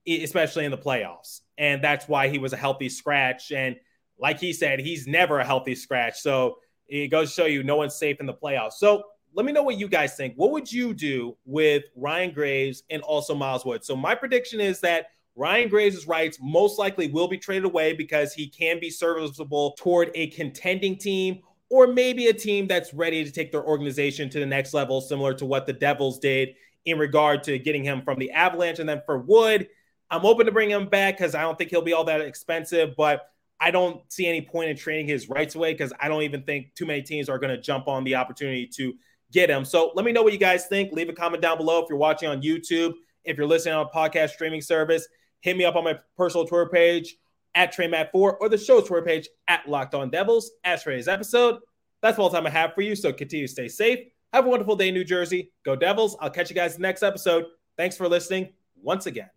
especially 0.07 0.64
in 0.64 0.71
the 0.71 0.79
playoffs. 0.79 1.40
And 1.59 1.83
that's 1.83 2.09
why 2.09 2.29
he 2.29 2.38
was 2.38 2.53
a 2.53 2.57
healthy 2.57 2.88
scratch. 2.88 3.53
And 3.53 3.77
like 4.18 4.40
he 4.40 4.53
said, 4.53 4.81
he's 4.81 5.07
never 5.07 5.38
a 5.38 5.45
healthy 5.45 5.75
scratch. 5.75 6.21
So 6.21 6.59
it 6.88 7.09
goes 7.09 7.31
to 7.31 7.42
show 7.42 7.47
you 7.47 7.62
no 7.62 7.77
one's 7.77 7.95
safe 7.95 8.21
in 8.21 8.27
the 8.27 8.35
playoffs. 8.35 8.75
So 8.75 9.05
let 9.35 9.47
me 9.47 9.53
know 9.53 9.62
what 9.62 9.79
you 9.79 9.88
guys 9.88 10.14
think. 10.16 10.35
What 10.37 10.51
would 10.53 10.71
you 10.71 10.92
do 10.92 11.37
with 11.45 11.85
Ryan 11.97 12.33
Graves 12.33 12.83
and 12.90 13.03
also 13.03 13.35
Miles 13.35 13.64
Wood? 13.64 13.85
So 13.85 13.97
my 13.97 14.14
prediction 14.14 14.61
is 14.61 14.81
that 14.81 15.07
Ryan 15.35 15.71
Graves' 15.71 16.07
rights 16.07 16.38
most 16.42 16.79
likely 16.79 17.09
will 17.09 17.29
be 17.29 17.38
traded 17.38 17.64
away 17.64 17.95
because 17.95 18.35
he 18.35 18.49
can 18.49 18.79
be 18.79 18.90
serviceable 18.90 19.73
toward 19.79 20.11
a 20.14 20.27
contending 20.29 20.97
team 20.97 21.40
or 21.71 21.87
maybe 21.87 22.27
a 22.27 22.35
team 22.35 22.66
that's 22.66 22.92
ready 22.92 23.25
to 23.25 23.31
take 23.31 23.51
their 23.51 23.64
organization 23.64 24.29
to 24.29 24.40
the 24.40 24.45
next 24.45 24.75
level, 24.75 25.01
similar 25.01 25.33
to 25.33 25.47
what 25.47 25.64
the 25.64 25.73
Devils 25.73 26.18
did 26.18 26.55
in 26.85 26.99
regard 26.99 27.45
to 27.45 27.59
getting 27.59 27.85
him 27.85 28.03
from 28.03 28.18
the 28.18 28.31
Avalanche. 28.33 28.79
And 28.79 28.88
then 28.88 29.03
for 29.07 29.18
Wood, 29.18 29.68
I'm 30.11 30.27
open 30.27 30.47
to 30.47 30.53
bring 30.53 30.71
him 30.71 30.88
back 30.88 31.16
because 31.16 31.35
I 31.35 31.42
don't 31.42 31.57
think 31.57 31.71
he'll 31.71 31.83
be 31.83 31.92
all 31.92 32.05
that 32.05 32.21
expensive, 32.21 32.95
but 32.97 33.23
I 33.61 33.71
don't 33.71 34.01
see 34.12 34.27
any 34.27 34.42
point 34.42 34.71
in 34.71 34.77
trading 34.77 35.07
his 35.07 35.29
rights 35.29 35.55
away 35.55 35.73
because 35.73 35.92
I 36.01 36.09
don't 36.09 36.23
even 36.23 36.42
think 36.42 36.75
too 36.75 36.85
many 36.85 37.03
teams 37.03 37.29
are 37.29 37.38
going 37.38 37.55
to 37.55 37.61
jump 37.61 37.87
on 37.87 38.05
the 38.05 38.16
opportunity 38.16 38.68
to 38.77 38.95
get 39.33 39.49
him. 39.49 39.64
So 39.64 39.92
let 39.95 40.05
me 40.05 40.12
know 40.12 40.23
what 40.23 40.33
you 40.33 40.38
guys 40.38 40.66
think. 40.66 40.92
Leave 40.92 41.09
a 41.09 41.12
comment 41.12 41.42
down 41.42 41.57
below 41.57 41.83
if 41.83 41.88
you're 41.88 41.99
watching 41.99 42.29
on 42.29 42.42
YouTube. 42.42 42.92
If 43.25 43.38
you're 43.38 43.47
listening 43.47 43.75
on 43.75 43.87
a 43.87 43.88
podcast 43.88 44.31
streaming 44.31 44.61
service, 44.61 45.07
hit 45.40 45.57
me 45.57 45.64
up 45.64 45.77
on 45.77 45.85
my 45.85 45.99
personal 46.16 46.47
Twitter 46.47 46.68
page 46.68 47.16
at 47.55 47.75
TreyMatt4 47.75 48.12
or 48.14 48.49
the 48.49 48.59
show's 48.59 48.88
Twitter 48.88 49.07
page 49.07 49.29
at 49.47 49.68
Locked 49.68 49.95
On 49.95 50.11
Devils. 50.11 50.51
As 50.64 50.83
for 50.83 50.90
today's 50.90 51.09
episode, 51.09 51.61
that's 52.03 52.18
all 52.18 52.29
the 52.29 52.37
time 52.37 52.47
I 52.47 52.51
have 52.51 52.75
for 52.75 52.83
you. 52.83 52.97
So 52.97 53.12
continue 53.12 53.47
to 53.47 53.53
stay 53.53 53.68
safe. 53.68 54.12
Have 54.33 54.47
a 54.47 54.49
wonderful 54.49 54.77
day, 54.77 54.90
New 54.90 55.05
Jersey. 55.05 55.53
Go 55.64 55.77
Devils. 55.77 56.16
I'll 56.21 56.31
catch 56.31 56.49
you 56.49 56.57
guys 56.57 56.79
next 56.79 57.03
episode. 57.03 57.45
Thanks 57.77 57.97
for 57.97 58.09
listening 58.09 58.53
once 58.83 59.07
again. 59.07 59.29